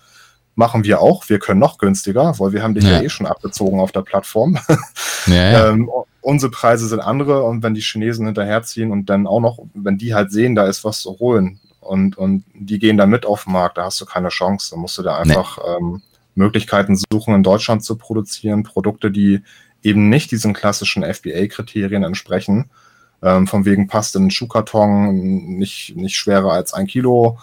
[0.54, 1.28] machen wir auch.
[1.28, 4.02] Wir können noch günstiger, weil wir haben dich ja, ja eh schon abgezogen auf der
[4.02, 4.58] Plattform.
[5.26, 5.68] Ja, ja.
[5.70, 5.88] ähm,
[6.20, 10.14] unsere Preise sind andere und wenn die Chinesen hinterherziehen und dann auch noch, wenn die
[10.14, 13.54] halt sehen, da ist was zu holen und, und die gehen da mit auf den
[13.54, 14.72] Markt, da hast du keine Chance.
[14.72, 15.64] Da musst du da einfach nee.
[15.78, 16.02] ähm,
[16.34, 19.42] Möglichkeiten suchen, in Deutschland zu produzieren, Produkte, die
[19.82, 22.70] eben nicht diesen klassischen FBA-Kriterien entsprechen.
[23.22, 27.38] Ähm, von wegen passt in einen Schuhkarton, nicht, nicht schwerer als ein Kilo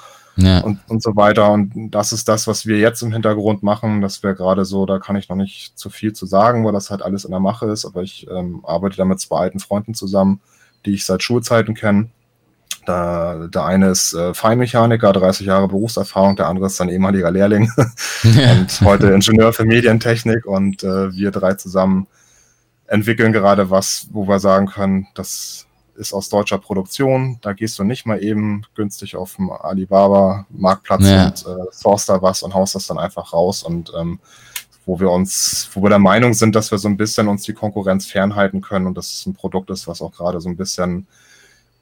[0.46, 0.60] ja.
[0.62, 1.52] und, und so weiter.
[1.52, 4.02] Und das ist das, was wir jetzt im Hintergrund machen.
[4.02, 6.90] Das wäre gerade so, da kann ich noch nicht zu viel zu sagen, weil das
[6.90, 7.86] halt alles in der Mache ist.
[7.86, 10.42] Aber ich ähm, arbeite da mit zwei alten Freunden zusammen,
[10.86, 12.10] die ich seit Schulzeiten kenne.
[12.86, 17.72] Da, der eine ist äh, Feinmechaniker, 30 Jahre Berufserfahrung, der andere ist sein ehemaliger Lehrling
[18.24, 22.08] und heute Ingenieur für Medientechnik und äh, wir drei zusammen
[22.88, 25.68] entwickeln gerade was, wo wir sagen können, das
[26.02, 27.38] ist aus deutscher Produktion.
[27.42, 31.26] Da gehst du nicht mal eben günstig auf dem Alibaba-Marktplatz ja.
[31.28, 33.64] und äh, source da was und haust das dann einfach raus.
[33.64, 34.20] Und ähm,
[34.86, 37.54] wo wir uns, wo wir der Meinung sind, dass wir so ein bisschen uns die
[37.54, 41.06] Konkurrenz fernhalten können und das ein Produkt ist, was auch gerade so ein bisschen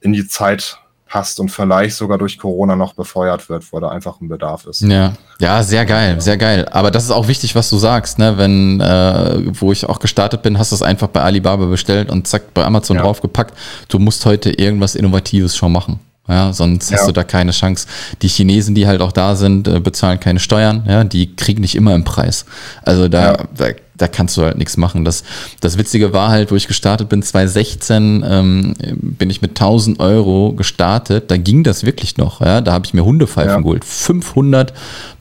[0.02, 0.78] in die Zeit
[1.10, 4.80] passt und vielleicht sogar durch Corona noch befeuert wird, wo da einfach ein Bedarf ist.
[4.80, 6.66] Ja, ja, sehr geil, sehr geil.
[6.70, 8.38] Aber das ist auch wichtig, was du sagst, ne?
[8.38, 12.28] Wenn, äh, wo ich auch gestartet bin, hast du es einfach bei Alibaba bestellt und
[12.28, 13.02] zack, bei Amazon ja.
[13.02, 13.54] draufgepackt.
[13.88, 15.98] Du musst heute irgendwas Innovatives schon machen.
[16.30, 16.96] Ja, sonst ja.
[16.96, 17.86] hast du da keine Chance.
[18.22, 21.74] Die Chinesen, die halt auch da sind, äh, bezahlen keine Steuern, ja, die kriegen nicht
[21.74, 22.46] immer im Preis.
[22.82, 23.44] Also da, ja.
[23.56, 23.66] da
[24.00, 25.04] da kannst du halt nichts machen.
[25.04, 25.24] Das,
[25.60, 30.54] das Witzige war halt, wo ich gestartet bin, 2016 ähm, bin ich mit 1000 Euro
[30.54, 31.30] gestartet.
[31.30, 32.40] Da ging das wirklich noch.
[32.40, 32.60] Ja?
[32.60, 33.58] Da habe ich mir Hundepfeifen ja.
[33.58, 33.84] geholt.
[33.84, 34.72] 500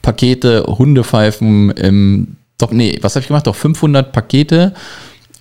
[0.01, 3.47] Pakete Hundepfeifen im, doch, nee, was habe ich gemacht?
[3.47, 4.73] Doch 500 Pakete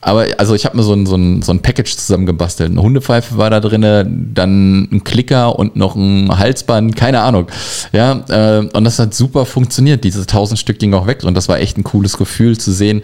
[0.01, 2.71] aber also ich habe mir so ein, so, ein, so ein Package zusammengebastelt.
[2.71, 7.49] Eine Hundepfeife war da drin, dann ein Klicker und noch ein Halsband, keine Ahnung.
[7.93, 10.05] Ja, äh, und das hat super funktioniert.
[10.05, 13.03] Diese 1000 Stück ging auch weg und das war echt ein cooles Gefühl zu sehen.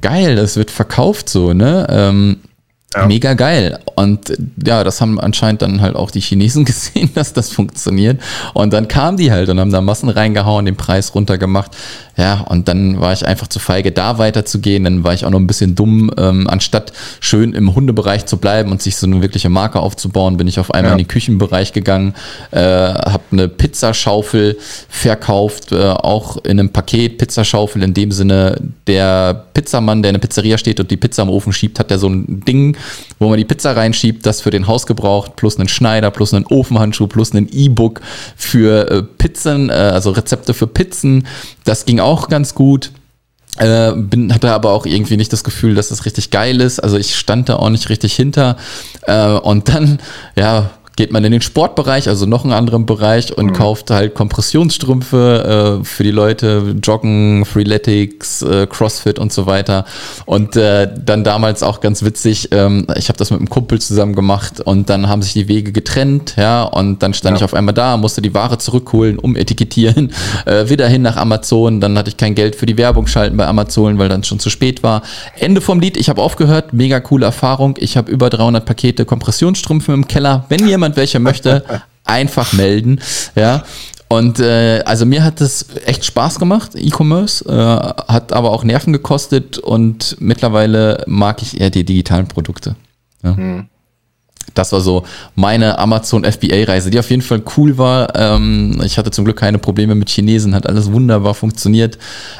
[0.00, 1.86] Geil, das wird verkauft so, ne?
[1.88, 2.36] Ähm,
[2.94, 3.06] ja.
[3.06, 3.78] Mega geil.
[3.96, 8.20] Und ja, das haben anscheinend dann halt auch die Chinesen gesehen, dass das funktioniert.
[8.54, 11.72] Und dann kamen die halt und haben da Massen reingehauen, den Preis runtergemacht.
[12.16, 14.84] Ja, und dann war ich einfach zu feige, da weiterzugehen.
[14.84, 16.10] Dann war ich auch noch ein bisschen dumm.
[16.16, 20.46] Ähm, anstatt schön im Hundebereich zu bleiben und sich so eine wirkliche Marke aufzubauen, bin
[20.46, 20.92] ich auf einmal ja.
[20.92, 22.14] in den Küchenbereich gegangen,
[22.52, 29.46] äh, habe eine Pizzaschaufel verkauft, äh, auch in einem Paket Pizzaschaufel in dem Sinne, der
[29.54, 32.08] Pizzamann, der in der Pizzeria steht und die Pizza am Ofen schiebt, hat der so
[32.08, 32.76] ein Ding,
[33.18, 37.06] wo man die Pizza reinschiebt, das für den Hausgebrauch, plus einen Schneider, plus einen Ofenhandschuh,
[37.06, 38.00] plus ein E-Book
[38.36, 41.26] für äh, Pizzen, äh, also Rezepte für Pizzen.
[41.64, 42.92] Das ging auch ganz gut.
[43.56, 46.80] Äh, bin, hatte aber auch irgendwie nicht das Gefühl, dass das richtig geil ist.
[46.80, 48.56] Also ich stand da auch nicht richtig hinter.
[49.02, 50.00] Äh, und dann,
[50.36, 53.52] ja, geht man in den Sportbereich, also noch einen anderen Bereich und mhm.
[53.52, 59.84] kauft halt Kompressionsstrümpfe äh, für die Leute, Joggen, Freeletics, äh, Crossfit und so weiter.
[60.24, 64.14] Und äh, dann damals auch ganz witzig, ähm, ich habe das mit einem Kumpel zusammen
[64.14, 67.38] gemacht und dann haben sich die Wege getrennt, ja, und dann stand ja.
[67.38, 70.12] ich auf einmal da, musste die Ware zurückholen, umetikettieren,
[70.46, 73.46] äh, wieder hin nach Amazon, dann hatte ich kein Geld für die Werbung schalten bei
[73.46, 75.02] Amazon, weil dann schon zu spät war.
[75.38, 79.92] Ende vom Lied, ich habe aufgehört, mega coole Erfahrung, ich habe über 300 Pakete Kompressionsstrümpfe
[79.92, 80.44] im Keller.
[80.48, 81.64] Wenn jemand jemand welche möchte,
[82.04, 83.00] einfach melden.
[83.34, 83.64] Ja.
[84.08, 88.92] Und äh, also mir hat es echt Spaß gemacht, E-Commerce, äh, hat aber auch Nerven
[88.92, 92.76] gekostet und mittlerweile mag ich eher die digitalen Produkte.
[93.22, 93.36] Ja.
[93.36, 93.66] Hm.
[94.54, 95.04] Das war so
[95.34, 98.14] meine Amazon FBA-Reise, die auf jeden Fall cool war.
[98.14, 101.98] Ähm, ich hatte zum Glück keine Probleme mit Chinesen, hat alles wunderbar funktioniert.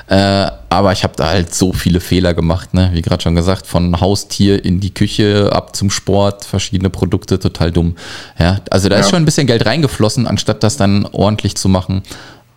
[0.08, 2.90] Äh, aber ich habe da halt so viele Fehler gemacht, ne?
[2.92, 7.70] wie gerade schon gesagt, von Haustier in die Küche ab zum Sport, verschiedene Produkte, total
[7.70, 7.96] dumm.
[8.38, 9.00] Ja, also da ja.
[9.00, 12.02] ist schon ein bisschen Geld reingeflossen, anstatt das dann ordentlich zu machen.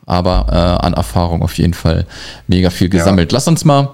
[0.05, 2.05] Aber äh, an Erfahrung auf jeden Fall
[2.47, 3.31] mega viel gesammelt.
[3.31, 3.35] Ja.
[3.35, 3.89] Lass uns mal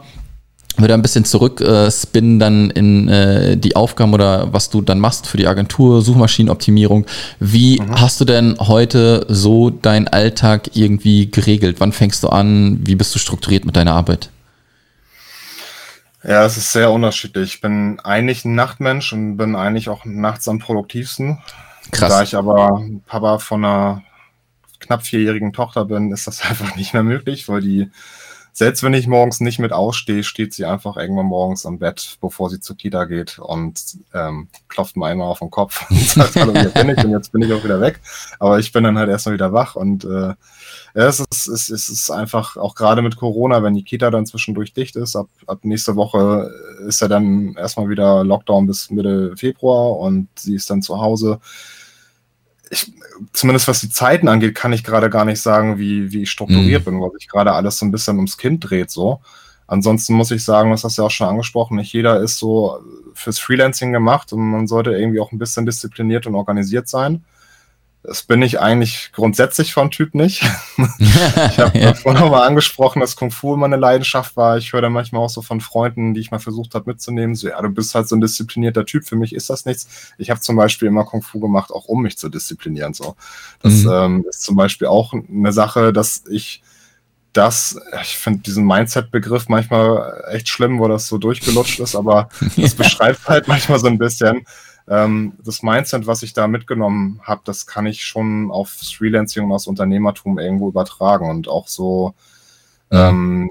[0.78, 5.28] wieder ein bisschen zurück äh, dann in äh, die Aufgaben oder was du dann machst
[5.28, 7.06] für die Agentur, Suchmaschinenoptimierung.
[7.40, 8.00] Wie mhm.
[8.00, 11.80] hast du denn heute so deinen Alltag irgendwie geregelt?
[11.80, 12.80] Wann fängst du an?
[12.84, 14.30] Wie bist du strukturiert mit deiner Arbeit?
[16.24, 17.56] Ja, es ist sehr unterschiedlich.
[17.56, 21.40] Ich bin eigentlich ein Nachtmensch und bin eigentlich auch nachts am produktivsten.
[21.92, 22.10] Krass.
[22.10, 24.04] Da ich aber Papa von einer
[24.80, 27.92] knapp vierjährigen Tochter bin, ist das einfach nicht mehr möglich, weil die
[28.56, 32.52] selbst wenn ich morgens nicht mit ausstehe, steht sie einfach irgendwann morgens am Bett, bevor
[32.52, 33.82] sie zur Kita geht und
[34.14, 37.32] ähm, klopft mir einmal auf den Kopf und sagt, hallo, hier bin ich und jetzt
[37.32, 38.00] bin ich auch wieder weg.
[38.38, 40.36] Aber ich bin dann halt erstmal wieder wach und äh,
[40.96, 44.28] ja, es ist, es, es ist einfach, auch gerade mit Corona, wenn die Kita dann
[44.28, 46.52] zwischendurch dicht ist, ab, ab nächste Woche
[46.88, 51.40] ist ja dann erstmal wieder Lockdown bis Mitte Februar und sie ist dann zu Hause
[52.70, 52.92] ich,
[53.34, 56.82] zumindest was die Zeiten angeht, kann ich gerade gar nicht sagen, wie, wie ich strukturiert
[56.86, 56.92] mhm.
[56.92, 59.22] bin, weil sich gerade alles so ein bisschen ums Kind dreht, so.
[59.68, 62.80] Ansonsten muss ich sagen, das hast du ja auch schon angesprochen, nicht jeder ist so
[63.14, 67.24] fürs Freelancing gemacht und man sollte irgendwie auch ein bisschen diszipliniert und organisiert sein.
[68.06, 70.42] Das bin ich eigentlich grundsätzlich von Typ nicht.
[70.98, 71.94] ich habe ja.
[71.94, 74.58] vorhin mal angesprochen, dass Kung Fu immer eine Leidenschaft war.
[74.58, 77.48] Ich höre da manchmal auch so von Freunden, die ich mal versucht habe mitzunehmen, so,
[77.48, 79.88] ja, du bist halt so ein disziplinierter Typ, für mich ist das nichts.
[80.18, 82.94] Ich habe zum Beispiel immer Kung Fu gemacht, auch um mich zu disziplinieren.
[82.94, 83.16] So.
[83.62, 83.92] Das mhm.
[83.92, 86.62] ähm, ist zum Beispiel auch eine Sache, dass ich
[87.32, 92.76] das, ich finde diesen Mindset-Begriff manchmal echt schlimm, wo das so durchgelutscht ist, aber das
[92.76, 94.46] beschreibt halt manchmal so ein bisschen,
[94.88, 99.52] ähm, das Mindset, was ich da mitgenommen habe, das kann ich schon auf Freelancing und
[99.52, 102.14] aufs Unternehmertum irgendwo übertragen und auch so,
[102.92, 103.10] ja.
[103.10, 103.50] ähm,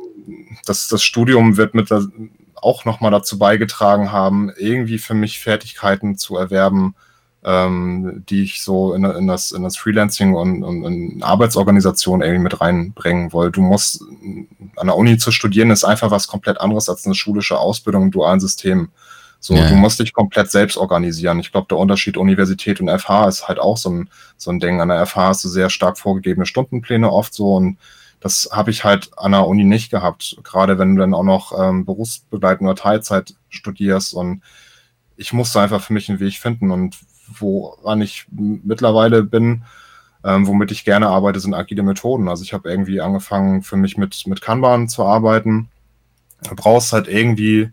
[0.66, 2.06] das, das Studium wird mit der,
[2.54, 6.94] auch nochmal dazu beigetragen haben, irgendwie für mich Fertigkeiten zu erwerben,
[7.44, 12.42] ähm, die ich so in, in, das, in das Freelancing und, und in Arbeitsorganisation irgendwie
[12.42, 13.52] mit reinbringen wollte.
[13.52, 14.04] Du musst
[14.76, 18.10] an der Uni zu studieren, ist einfach was komplett anderes als eine schulische Ausbildung im
[18.12, 18.90] dualen System.
[19.44, 19.68] So, ja.
[19.68, 21.40] du musst dich komplett selbst organisieren.
[21.40, 24.80] Ich glaube, der Unterschied Universität und FH ist halt auch so ein, so ein Ding.
[24.80, 27.76] An der FH hast du sehr stark vorgegebene Stundenpläne oft so und
[28.20, 30.36] das habe ich halt an der Uni nicht gehabt.
[30.44, 34.42] Gerade wenn du dann auch noch ähm, berufsbegleitend oder Teilzeit studierst und
[35.16, 39.64] ich musste einfach für mich einen Weg finden und woran ich mittlerweile bin,
[40.22, 42.28] ähm, womit ich gerne arbeite, sind agile Methoden.
[42.28, 45.68] Also ich habe irgendwie angefangen, für mich mit, mit Kanban zu arbeiten.
[46.48, 47.72] Du brauchst halt irgendwie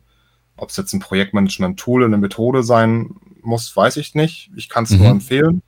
[0.62, 4.52] ob es jetzt ein Projektmanagement-Tool, eine Methode sein muss, weiß ich nicht.
[4.56, 4.98] Ich kann es mhm.
[5.00, 5.62] nur empfehlen.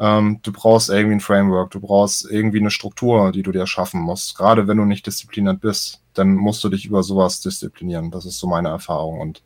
[0.00, 4.00] Ähm, du brauchst irgendwie ein Framework, du brauchst irgendwie eine Struktur, die du dir schaffen
[4.00, 4.36] musst.
[4.36, 8.10] Gerade wenn du nicht diszipliniert bist, dann musst du dich über sowas disziplinieren.
[8.10, 9.20] Das ist so meine Erfahrung.
[9.20, 9.42] Und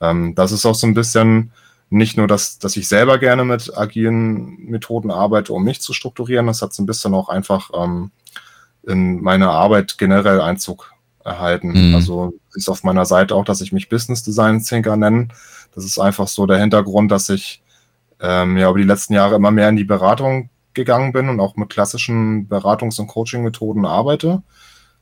[0.00, 1.52] ähm, das ist auch so ein bisschen
[1.90, 6.46] nicht nur, dass, dass ich selber gerne mit agilen Methoden arbeite, um mich zu strukturieren,
[6.46, 8.10] das hat so ein bisschen auch einfach ähm,
[8.86, 10.92] in meine Arbeit generell Einzug
[11.28, 11.88] erhalten.
[11.88, 11.94] Mhm.
[11.94, 15.28] Also ist auf meiner Seite auch, dass ich mich Business Design Thinker nenne.
[15.74, 17.62] Das ist einfach so der Hintergrund, dass ich
[18.20, 21.56] ähm, ja über die letzten Jahre immer mehr in die Beratung gegangen bin und auch
[21.56, 24.42] mit klassischen Beratungs- und Coaching-Methoden arbeite,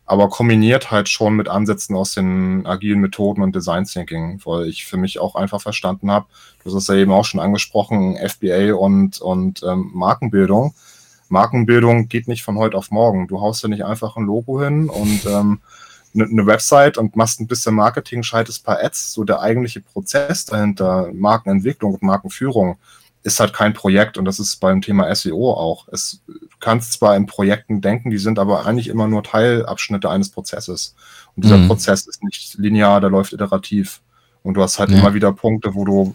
[0.04, 4.86] aber kombiniert halt schon mit Ansätzen aus den agilen Methoden und Design Thinking, weil ich
[4.86, 6.26] für mich auch einfach verstanden habe,
[6.62, 10.74] du hast es ja eben auch schon angesprochen, FBA und, und ähm, Markenbildung.
[11.28, 13.26] Markenbildung geht nicht von heute auf morgen.
[13.26, 15.60] Du haust ja nicht einfach ein Logo hin und ähm,
[16.16, 20.44] eine Website und machst ein bisschen Marketing, schaltest ein paar Ads, so der eigentliche Prozess
[20.44, 22.78] dahinter, Markenentwicklung und Markenführung,
[23.22, 25.88] ist halt kein Projekt und das ist beim Thema SEO auch.
[25.90, 26.20] Es,
[26.60, 30.94] kannst zwar in Projekten denken, die sind aber eigentlich immer nur Teilabschnitte eines Prozesses.
[31.34, 31.68] Und dieser mhm.
[31.68, 34.00] Prozess ist nicht linear, der läuft iterativ.
[34.42, 34.98] Und du hast halt ja.
[34.98, 36.14] immer wieder Punkte, wo du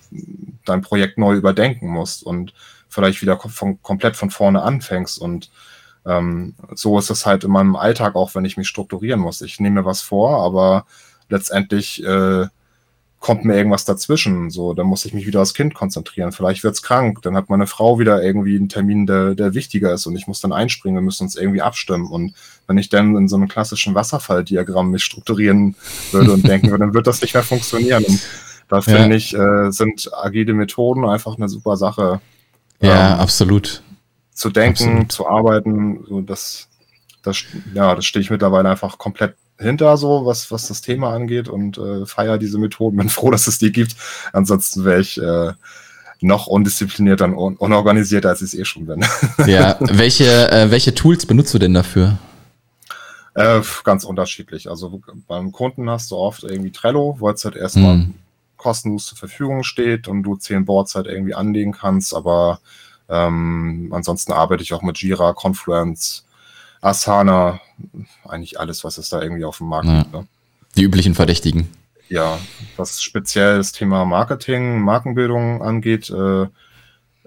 [0.66, 2.54] dein Projekt neu überdenken musst und
[2.90, 5.52] vielleicht wieder von, komplett von vorne anfängst und
[6.06, 9.42] ähm, so ist es halt in meinem Alltag auch, wenn ich mich strukturieren muss.
[9.42, 10.86] Ich nehme mir was vor, aber
[11.30, 12.48] letztendlich äh,
[13.20, 14.50] kommt mir irgendwas dazwischen.
[14.50, 16.32] So, dann muss ich mich wieder aufs Kind konzentrieren.
[16.32, 20.08] Vielleicht wird's krank, dann hat meine Frau wieder irgendwie einen Termin, der, der wichtiger ist
[20.08, 20.98] und ich muss dann einspringen.
[20.98, 22.08] Wir müssen uns irgendwie abstimmen.
[22.08, 22.34] Und
[22.68, 25.76] wenn ich dann in so einem klassischen Wasserfalldiagramm mich strukturieren
[26.12, 28.04] würde und denken würde, dann wird das nicht mehr funktionieren.
[28.04, 28.20] Und
[28.68, 29.16] da finde ja.
[29.16, 32.22] ich, äh, sind agile Methoden einfach eine super Sache.
[32.82, 33.84] Ja, ähm, absolut
[34.34, 35.12] zu denken, Absolut.
[35.12, 36.68] zu arbeiten, so das,
[37.24, 41.48] das, ja, das stehe ich mittlerweile einfach komplett hinter, so was, was das Thema angeht
[41.48, 42.98] und äh, feiere diese Methoden.
[42.98, 43.96] Bin froh, dass es die gibt.
[44.34, 45.54] Ansonsten wäre ich, äh,
[46.22, 49.04] noch undisziplinierter und unorganisierter, als ich es eh schon bin.
[49.48, 52.18] Ja, welche, äh, welche Tools benutzt du denn dafür?
[53.34, 54.70] Äh, ganz unterschiedlich.
[54.70, 58.14] Also beim Kunden hast du oft irgendwie Trello, wo jetzt halt erstmal mm.
[58.58, 62.60] kostenlos zur Verfügung steht und du zehn Boards halt irgendwie anlegen kannst, aber
[63.12, 66.26] ähm, ansonsten arbeite ich auch mit Jira, Confluence,
[66.80, 67.60] Asana,
[68.28, 70.00] eigentlich alles, was es da irgendwie auf dem Markt ja.
[70.00, 70.14] gibt.
[70.14, 70.28] Ne?
[70.78, 71.70] Die üblichen Verdächtigen.
[72.08, 72.40] Ja,
[72.78, 76.48] was speziell das Thema Marketing, Markenbildung angeht, äh,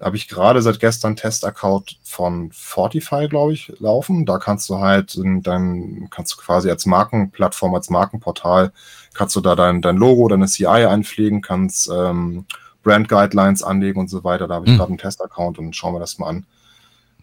[0.01, 4.27] habe ich gerade seit gestern Test-Account von Fortify, glaube ich, laufen.
[4.27, 8.73] Da kannst du halt dann kannst du quasi als Markenplattform, als Markenportal,
[9.15, 12.47] kannst du da dein, dein Logo, deine CI einpflegen, kannst ähm,
[12.85, 14.47] Brand Guidelines anlegen und so weiter.
[14.47, 14.79] Da habe ich hm.
[14.79, 16.47] gerade einen Test-Account und schauen wir das mal an.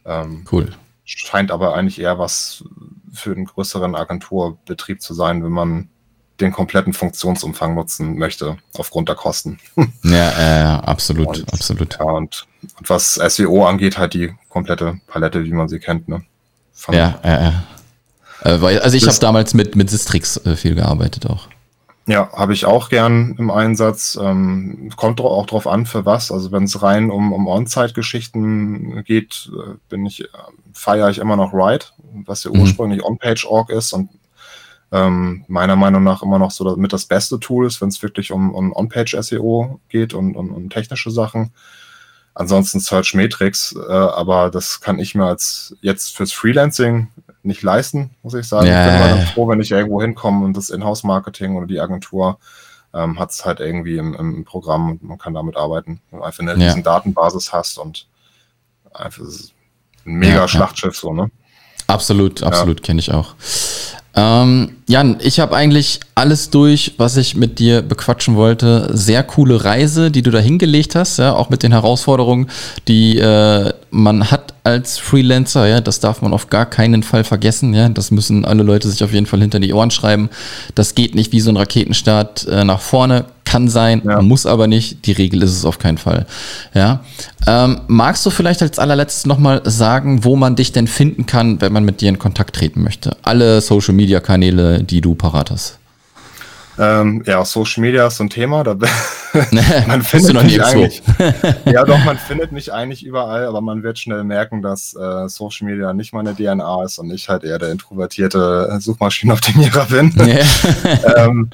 [0.03, 0.69] Ähm, cool.
[1.05, 2.63] Scheint aber eigentlich eher was
[3.13, 5.89] für einen größeren Agenturbetrieb zu sein, wenn man
[6.41, 9.59] den kompletten Funktionsumfang nutzen möchte, aufgrund der Kosten.
[10.03, 11.97] Ja, äh, absolut, und, absolut.
[11.99, 12.47] Ja, und,
[12.79, 16.07] und, was SEO angeht, halt die komplette Palette, wie man sie kennt.
[16.07, 16.23] Ne?
[16.73, 17.51] Von ja, äh,
[18.43, 18.79] äh.
[18.79, 21.47] also ich habe damals mit, mit Sistrix äh, viel gearbeitet auch.
[22.11, 24.19] Ja, habe ich auch gern im Einsatz.
[24.21, 26.29] Ähm, kommt auch drauf an, für was.
[26.29, 30.27] Also wenn es rein um, um On-Site-Geschichten geht, äh, bin ich, äh,
[30.73, 31.85] feiere ich immer noch Ride,
[32.25, 32.59] was ja mhm.
[32.59, 34.09] ursprünglich On-Page-Org ist und
[34.91, 38.33] ähm, meiner Meinung nach immer noch so mit das beste Tool ist, wenn es wirklich
[38.33, 41.53] um, um On-Page-SEO geht und um, um technische Sachen.
[42.33, 47.07] Ansonsten Search Metrics, äh, aber das kann ich mir als jetzt fürs Freelancing
[47.43, 48.67] nicht leisten, muss ich sagen.
[48.67, 51.79] Ja, ich bin mal dann froh, wenn ich irgendwo hinkomme und das Inhouse-Marketing oder die
[51.79, 52.37] Agentur
[52.93, 56.01] ähm, hat es halt irgendwie im, im, Programm und man kann damit arbeiten.
[56.09, 56.67] Wenn du einfach eine ja.
[56.67, 58.07] riesen Datenbasis hast und
[58.93, 61.31] einfach ein mega ja, Schlachtschiff so, ne?
[61.87, 63.35] Absolut, absolut, kenne ich auch.
[64.15, 68.89] Ähm, Jan, ich habe eigentlich alles durch, was ich mit dir bequatschen wollte.
[68.91, 72.47] Sehr coole Reise, die du da hingelegt hast, ja, auch mit den Herausforderungen,
[72.89, 77.73] die äh, man hat als Freelancer, ja, das darf man auf gar keinen Fall vergessen,
[77.73, 80.29] ja, das müssen alle Leute sich auf jeden Fall hinter die Ohren schreiben.
[80.75, 84.21] Das geht nicht wie so ein Raketenstart äh, nach vorne, kann sein, ja.
[84.21, 85.05] muss aber nicht.
[85.05, 86.25] Die Regel ist es auf keinen Fall.
[86.73, 87.01] Ja.
[87.45, 91.73] Ähm, magst du vielleicht als allerletztes nochmal sagen, wo man dich denn finden kann, wenn
[91.73, 93.17] man mit dir in Kontakt treten möchte?
[93.23, 95.79] Alle Social Media Kanäle, die du parat hast.
[96.79, 98.63] Ähm, ja, Social Media ist so ein Thema.
[98.63, 98.75] Da
[99.87, 101.01] man findet mich eigentlich.
[101.65, 105.67] ja, doch, man findet mich eigentlich überall, aber man wird schnell merken, dass äh, Social
[105.67, 110.13] Media nicht meine DNA ist und ich halt eher der introvertierte Suchmaschinenoptimierer bin.
[111.17, 111.49] ähm,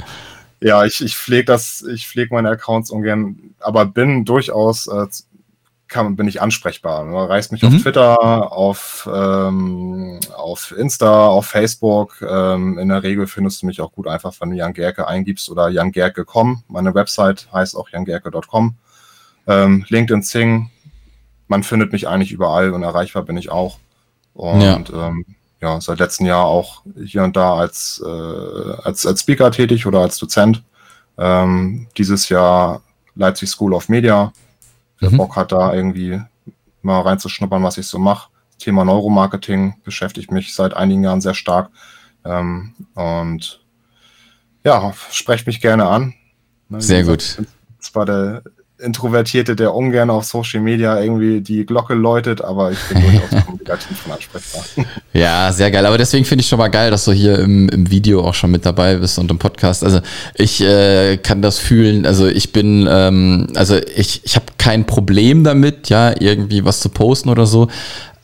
[0.60, 5.06] ja, ich, ich pflege das, ich pflege meine Accounts ungern, aber bin durchaus, äh,
[5.88, 7.04] kann, bin ich ansprechbar.
[7.04, 7.70] Man reißt mich mhm.
[7.70, 12.22] auf Twitter, auf, ähm, auf Insta, auf Facebook.
[12.22, 15.50] Ähm, in der Regel findest du mich auch gut einfach, wenn du Jan Gerke eingibst
[15.50, 16.64] oder jangerke.com.
[16.68, 18.76] Meine Website heißt auch jangerke.com.
[19.48, 20.72] Ähm, LinkedIn, Zing.
[21.48, 23.78] Man findet mich eigentlich überall und erreichbar bin ich auch.
[24.34, 25.08] Und ja.
[25.08, 25.26] ähm,
[25.62, 28.10] ja, seit letztem Jahr auch hier und da als, äh,
[28.84, 30.64] als, als Speaker tätig oder als Dozent.
[31.18, 32.82] Ähm, dieses Jahr
[33.16, 34.32] Leipzig School of Media.
[35.00, 35.18] Wer mhm.
[35.18, 36.22] Bock hat, da irgendwie
[36.82, 38.30] mal reinzuschnuppern, was ich so mache.
[38.58, 41.70] Thema Neuromarketing beschäftigt mich seit einigen Jahren sehr stark.
[42.26, 43.64] Ähm, und
[44.64, 46.14] ja, sprecht mich gerne an.
[46.70, 47.42] Sehr gut.
[47.80, 48.44] Zwar der
[48.80, 54.06] Introvertierte, der ungern auf Social Media irgendwie die Glocke läutet, aber ich bin durchaus kommunikativ
[54.06, 54.64] und ansprechbar.
[55.14, 55.86] Ja, sehr geil.
[55.86, 58.52] Aber deswegen finde ich schon mal geil, dass du hier im, im Video auch schon
[58.52, 59.84] mit dabei bist und im Podcast.
[59.84, 60.00] Also
[60.36, 62.06] ich äh, kann das fühlen.
[62.06, 66.90] Also ich bin, ähm, also ich, ich habe kein Problem damit, ja, irgendwie was zu
[66.90, 67.70] posten oder so.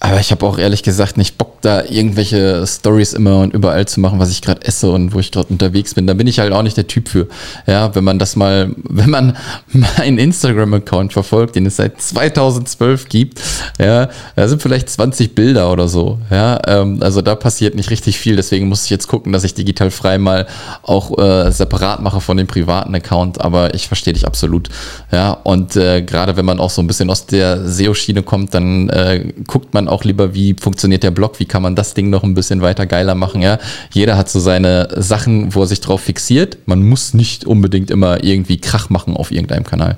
[0.05, 4.01] Aber ich habe auch ehrlich gesagt nicht Bock, da irgendwelche Stories immer und überall zu
[4.01, 6.07] machen, was ich gerade esse und wo ich gerade unterwegs bin.
[6.07, 7.29] Da bin ich halt auch nicht der Typ für.
[7.67, 9.37] Ja, wenn man das mal, wenn man
[9.71, 13.39] meinen Instagram-Account verfolgt, den es seit 2012 gibt,
[13.79, 16.19] ja, da sind vielleicht 20 Bilder oder so.
[16.29, 18.35] Ja, ähm, also da passiert nicht richtig viel.
[18.35, 20.47] Deswegen muss ich jetzt gucken, dass ich digital frei mal
[20.81, 23.39] auch äh, separat mache von dem privaten Account.
[23.39, 24.67] Aber ich verstehe dich absolut.
[25.13, 28.89] Ja, und äh, gerade wenn man auch so ein bisschen aus der SEO-Schiene kommt, dann
[28.89, 32.23] äh, guckt man auch lieber, wie funktioniert der Blog, wie kann man das Ding noch
[32.23, 33.59] ein bisschen weiter geiler machen, ja.
[33.91, 36.57] Jeder hat so seine Sachen, wo er sich drauf fixiert.
[36.65, 39.97] Man muss nicht unbedingt immer irgendwie Krach machen auf irgendeinem Kanal.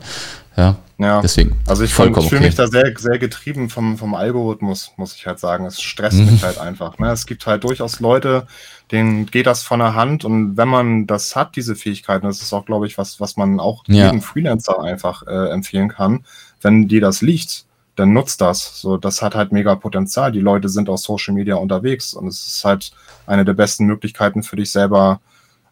[0.57, 0.75] Ja.
[0.97, 1.57] Ja, deswegen.
[1.67, 2.39] Also ich, fühle okay.
[2.39, 5.65] mich da sehr, sehr getrieben vom, vom Algorithmus, muss ich halt sagen.
[5.65, 6.31] Es stresst mhm.
[6.31, 6.97] mich halt einfach.
[6.99, 7.11] Ne?
[7.11, 8.47] Es gibt halt durchaus Leute,
[8.91, 12.53] denen geht das von der Hand und wenn man das hat, diese Fähigkeiten, das ist
[12.53, 14.05] auch, glaube ich, was, was man auch ja.
[14.05, 16.23] jedem Freelancer einfach äh, empfehlen kann,
[16.61, 17.65] wenn dir das liegt,
[17.95, 18.81] dann nutzt das.
[18.81, 20.31] So, das hat halt mega Potenzial.
[20.31, 22.91] Die Leute sind auf Social Media unterwegs und es ist halt
[23.25, 25.21] eine der besten Möglichkeiten für dich selber,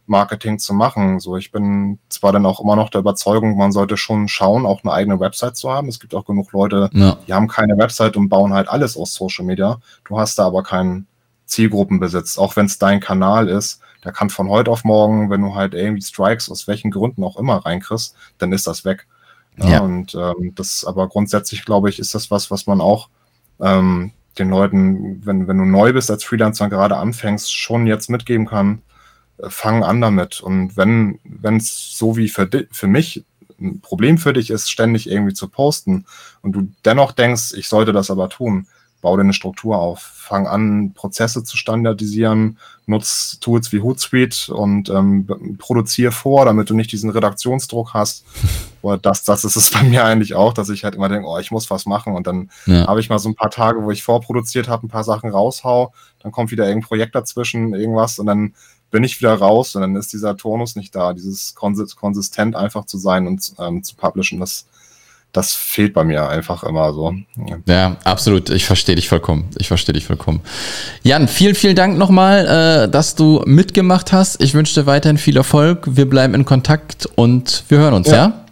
[0.05, 1.19] Marketing zu machen.
[1.19, 4.83] So, ich bin zwar dann auch immer noch der Überzeugung, man sollte schon schauen, auch
[4.83, 5.87] eine eigene Website zu haben.
[5.87, 7.17] Es gibt auch genug Leute, ja.
[7.27, 9.79] die haben keine Website und bauen halt alles aus Social Media.
[10.05, 11.07] Du hast da aber keinen
[11.45, 13.79] Zielgruppenbesitz, auch wenn es dein Kanal ist.
[14.03, 17.37] Der kann von heute auf morgen, wenn du halt irgendwie Strikes aus welchen Gründen auch
[17.37, 19.07] immer reinkriegst, dann ist das weg.
[19.57, 19.81] Ja.
[19.81, 23.09] Und ähm, das aber grundsätzlich, glaube ich, ist das was, was man auch
[23.61, 28.09] ähm, den Leuten, wenn, wenn du neu bist als Freelancer und gerade anfängst, schon jetzt
[28.09, 28.81] mitgeben kann,
[29.37, 30.41] äh, fang an damit.
[30.41, 31.19] Und wenn
[31.57, 33.23] es so wie für, für mich
[33.59, 36.05] ein Problem für dich ist, ständig irgendwie zu posten
[36.41, 38.67] und du dennoch denkst, ich sollte das aber tun,
[39.03, 39.99] bau dir eine Struktur auf.
[39.99, 45.27] Fang an, Prozesse zu standardisieren, nutz Tools wie Hootsuite und ähm,
[45.59, 48.25] produziere vor, damit du nicht diesen Redaktionsdruck hast.
[48.81, 51.37] Oder das, das ist es bei mir eigentlich auch, dass ich halt immer denke, oh,
[51.37, 52.87] ich muss was machen und dann ja.
[52.87, 55.93] habe ich mal so ein paar Tage, wo ich vorproduziert habe, ein paar Sachen raushau,
[56.19, 58.53] dann kommt wieder irgendein Projekt dazwischen, irgendwas und dann
[58.89, 62.97] bin ich wieder raus und dann ist dieser Turnus nicht da, dieses konsistent einfach zu
[62.97, 64.67] sein und ähm, zu publishen, das
[65.33, 67.13] das fehlt bei mir einfach immer so.
[67.65, 68.51] Ja, absolut.
[68.51, 69.49] Ich verstehe dich vollkommen.
[69.57, 70.41] Ich verstehe dich vollkommen.
[71.01, 74.41] Jan, vielen, vielen Dank nochmal, äh, dass du mitgemacht hast.
[74.41, 75.87] Ich wünsche dir weiterhin viel Erfolg.
[75.89, 78.45] Wir bleiben in Kontakt und wir hören uns, ja?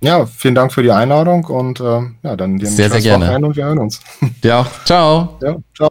[0.00, 3.34] Ja, ja vielen Dank für die Einladung und äh, ja, dann dir sehr, sehr gerne.
[3.44, 4.00] und wir hören uns.
[4.50, 4.66] Auch.
[4.84, 5.38] Ciao.
[5.42, 5.90] Ja, ciao.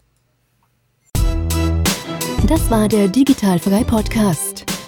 [2.47, 4.56] Das war der Digitalfrei Podcast.